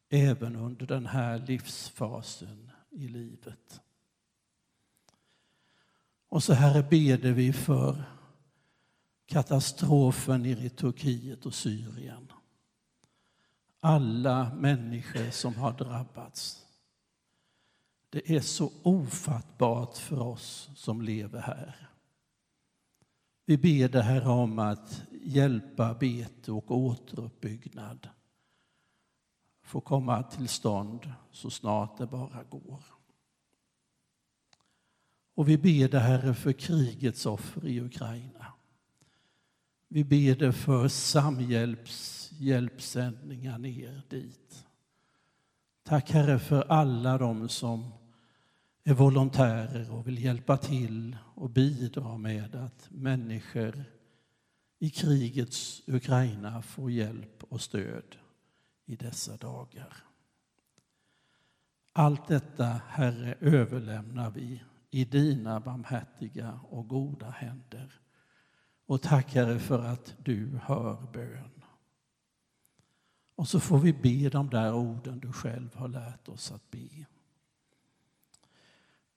även 0.09 0.55
under 0.55 0.85
den 0.85 1.05
här 1.05 1.37
livsfasen 1.37 2.71
i 2.89 3.07
livet. 3.07 3.81
Och 6.29 6.43
så 6.43 6.53
Herre 6.53 6.83
beder 6.89 7.31
vi 7.31 7.53
för 7.53 8.03
katastrofen 9.25 10.45
i 10.45 10.69
Turkiet 10.69 11.45
och 11.45 11.53
Syrien. 11.53 12.31
Alla 13.79 14.53
människor 14.53 15.31
som 15.31 15.55
har 15.55 15.73
drabbats. 15.73 16.65
Det 18.09 18.35
är 18.35 18.41
så 18.41 18.71
ofattbart 18.83 19.97
för 19.97 20.21
oss 20.21 20.69
som 20.75 21.01
lever 21.01 21.41
här. 21.41 21.89
Vi 23.45 23.57
ber 23.57 23.89
det 23.89 24.01
Herre 24.01 24.29
om 24.29 24.59
att 24.59 25.01
hjälpa 25.21 25.93
bete 25.93 26.51
och 26.51 26.71
återuppbyggnad 26.71 28.09
får 29.69 29.81
komma 29.81 30.23
till 30.23 30.47
stånd 30.47 31.13
så 31.31 31.49
snart 31.49 31.97
det 31.97 32.07
bara 32.07 32.43
går. 32.43 32.83
Och 35.35 35.49
vi 35.49 35.57
ber 35.57 35.89
det 35.89 35.99
Herre 35.99 36.33
för 36.33 36.53
krigets 36.53 37.25
offer 37.25 37.67
i 37.67 37.81
Ukraina. 37.81 38.45
Vi 39.87 40.03
ber 40.03 40.35
det 40.35 40.53
för 40.53 40.87
samhjälpssändningar 40.87 43.57
ner 43.57 44.01
dit. 44.09 44.65
Tack 45.83 46.11
Herre 46.11 46.39
för 46.39 46.71
alla 46.71 47.17
de 47.17 47.49
som 47.49 47.91
är 48.83 48.93
volontärer 48.93 49.91
och 49.91 50.07
vill 50.07 50.23
hjälpa 50.23 50.57
till 50.57 51.17
och 51.35 51.49
bidra 51.49 52.17
med 52.17 52.55
att 52.55 52.87
människor 52.91 53.83
i 54.79 54.89
krigets 54.89 55.81
Ukraina 55.87 56.61
får 56.61 56.91
hjälp 56.91 57.43
och 57.49 57.61
stöd 57.61 58.15
i 58.89 58.95
dessa 58.95 59.37
dagar. 59.37 59.93
Allt 61.93 62.27
detta, 62.27 62.81
Herre, 62.87 63.35
överlämnar 63.39 64.31
vi 64.31 64.63
i 64.89 65.05
dina 65.05 65.59
barmhärtiga 65.59 66.59
och 66.69 66.87
goda 66.87 67.29
händer. 67.29 67.93
Och 68.85 69.01
tack 69.01 69.33
Herre 69.33 69.59
för 69.59 69.85
att 69.85 70.15
du 70.17 70.59
hör 70.63 71.07
bön. 71.13 71.63
Och 73.35 73.47
så 73.47 73.59
får 73.59 73.79
vi 73.79 73.93
be 73.93 74.29
de 74.29 74.49
där 74.49 74.73
orden 74.73 75.19
du 75.19 75.31
själv 75.31 75.75
har 75.75 75.87
lärt 75.87 76.27
oss 76.27 76.51
att 76.51 76.71
be. 76.71 77.05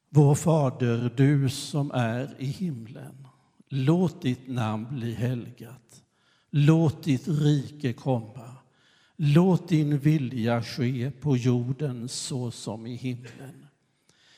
Vår 0.09 0.35
Fader, 0.35 1.15
du 1.17 1.49
som 1.49 1.91
är 1.91 2.35
i 2.39 2.47
himlen. 2.47 3.29
Låt 3.69 4.23
ditt 4.23 4.49
namn 4.49 4.87
bli 4.91 5.15
helgat. 5.15 6.05
Låt 6.51 7.03
ditt 7.03 7.29
rike 7.29 7.93
komma. 7.93 8.62
Låt 9.17 9.69
din 9.69 9.99
vilja 9.99 10.63
ske 10.63 11.11
på 11.11 11.37
jorden 11.37 12.09
så 12.09 12.51
som 12.51 12.87
i 12.87 12.95
himlen. 12.95 13.67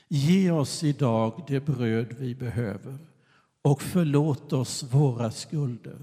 Ge 0.09 0.51
oss 0.51 0.85
idag 0.85 1.45
det 1.49 1.61
bröd 1.61 2.17
vi 2.19 2.35
behöver 2.35 2.99
och 3.63 3.83
förlåt 3.83 4.53
oss 4.53 4.83
våra 4.83 5.31
skulder 5.31 5.99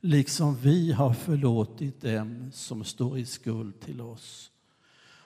liksom 0.00 0.56
vi 0.56 0.92
har 0.92 1.12
förlåtit 1.12 2.00
dem 2.00 2.50
som 2.52 2.84
står 2.84 3.18
i 3.18 3.24
skuld 3.24 3.80
till 3.80 4.00
oss. 4.00 4.50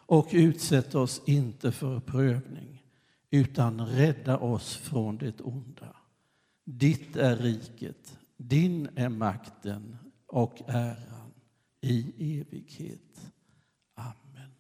Och 0.07 0.29
utsätt 0.31 0.95
oss 0.95 1.23
inte 1.27 1.73
för 1.73 2.01
prövning 2.01 2.83
utan 3.31 3.87
rädda 3.87 4.39
oss 4.39 4.77
från 4.77 5.19
det 5.19 5.41
onda. 5.41 5.97
Ditt 6.65 7.17
är 7.17 7.37
riket, 7.37 8.19
din 8.37 8.89
är 8.97 9.09
makten 9.09 9.97
och 10.27 10.63
äran 10.67 11.12
i 11.83 12.41
evighet. 12.41 13.33
Amen. 13.95 14.51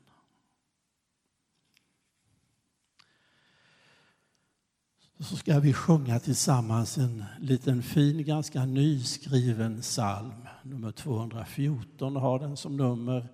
Så 5.18 5.36
ska 5.36 5.60
vi 5.60 5.72
sjunga 5.72 6.20
tillsammans 6.20 6.98
en 6.98 7.24
liten 7.40 7.82
fin, 7.82 8.24
ganska 8.24 8.64
nyskriven 8.64 9.80
psalm. 9.80 10.48
Nummer 10.62 10.92
214 10.92 12.16
har 12.16 12.38
den 12.38 12.56
som 12.56 12.76
nummer. 12.76 13.28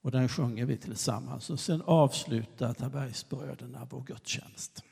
Och 0.00 0.10
den 0.10 0.28
sjunger 0.28 0.64
vi 0.64 0.76
tillsammans. 0.76 1.50
Och 1.50 1.60
sen 1.60 1.82
avslutar 1.82 2.74
Tabergsbröderna 2.74 3.86
vår 3.90 4.02
gudstjänst. 4.02 4.82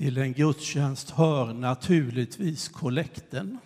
Till 0.00 0.18
en 0.18 0.32
gudstjänst 0.32 1.10
hör 1.10 1.52
naturligtvis 1.52 2.68
kollekten. 2.68 3.58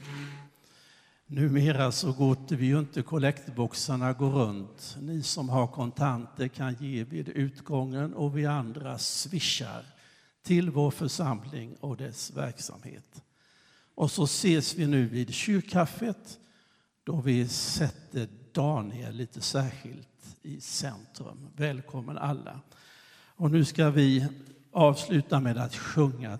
Numera 1.26 1.92
så 1.92 2.14
låter 2.18 2.56
vi 2.56 2.66
ju 2.66 2.78
inte 2.78 3.02
kollektboxarna 3.02 4.12
gå 4.12 4.30
runt. 4.30 4.96
Ni 5.00 5.22
som 5.22 5.48
har 5.48 5.66
kontanter 5.66 6.48
kan 6.48 6.76
ge 6.80 7.04
vid 7.04 7.28
utgången 7.28 8.14
och 8.14 8.38
vi 8.38 8.46
andra 8.46 8.98
swishar 8.98 9.82
till 10.42 10.70
vår 10.70 10.90
församling 10.90 11.76
och 11.80 11.96
dess 11.96 12.30
verksamhet. 12.36 13.22
Och 13.94 14.10
så 14.10 14.24
ses 14.24 14.74
vi 14.74 14.86
nu 14.86 15.06
vid 15.06 15.34
kyrkkaffet 15.34 16.38
då 17.04 17.20
vi 17.20 17.48
sätter 17.48 18.28
Daniel 18.52 19.14
lite 19.14 19.40
särskilt 19.40 20.36
i 20.42 20.60
centrum. 20.60 21.48
Välkommen 21.56 22.18
alla. 22.18 22.60
Och 23.36 23.50
nu 23.50 23.64
ska 23.64 23.90
vi 23.90 24.28
avsluta 24.74 25.40
med 25.40 25.58
att 25.58 25.76
sjunga 25.76 26.38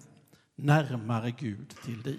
Närmare 0.57 1.31
Gud 1.31 1.75
till 1.85 2.03
dig. 2.03 2.19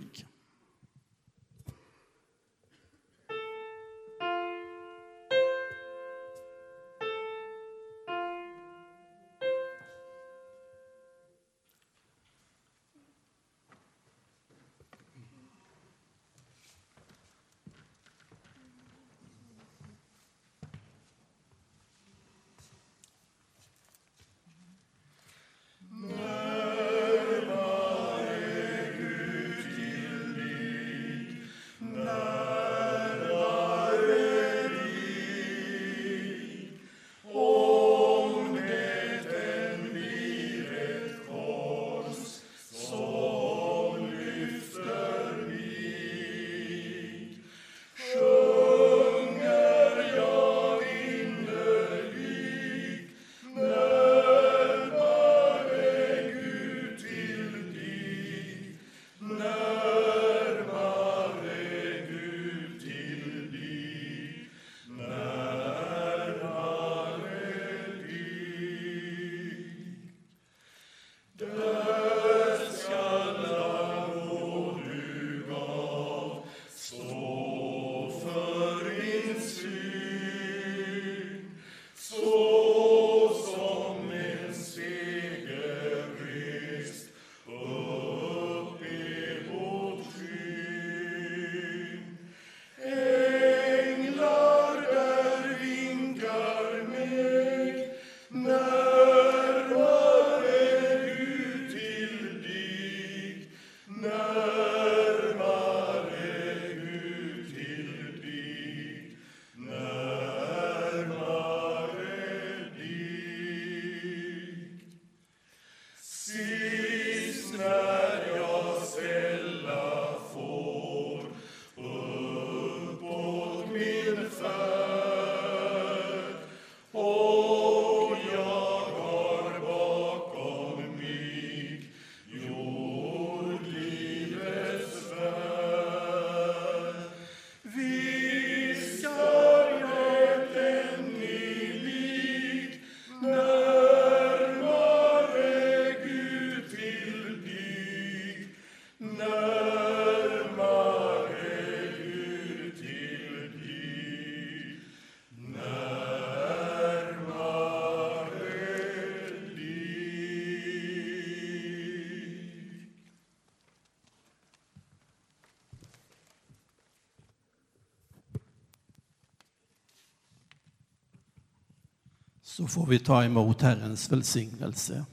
Så 172.56 172.68
får 172.68 172.86
vi 172.86 173.00
ta 173.00 173.24
emot 173.24 173.62
Herrens 173.62 174.12
välsignelse. 174.12 175.06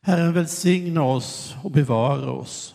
Herren 0.00 0.32
välsigna 0.32 1.02
oss 1.02 1.56
och 1.62 1.70
bevara 1.70 2.30
oss. 2.30 2.74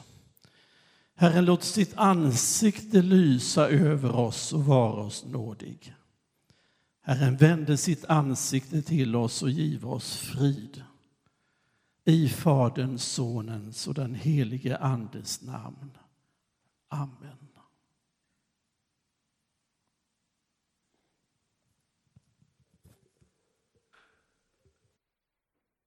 Herren 1.16 1.46
låt 1.46 1.64
sitt 1.64 1.98
ansikte 1.98 3.02
lysa 3.02 3.68
över 3.70 4.16
oss 4.16 4.54
och 4.54 4.66
vara 4.66 5.02
oss 5.02 5.26
nådig. 5.26 5.96
Herren 7.02 7.38
vände 7.38 7.78
sitt 7.78 8.06
ansikte 8.06 8.82
till 8.82 9.16
oss 9.16 9.44
och 9.44 9.50
giv 9.50 9.88
oss 9.88 10.16
frid. 10.18 10.84
I 12.06 12.30
Faderns, 12.30 13.04
Sonens 13.04 13.88
och 13.88 13.94
den 13.94 14.16
helige 14.16 14.78
Andes 14.78 15.42
namn. 15.42 15.93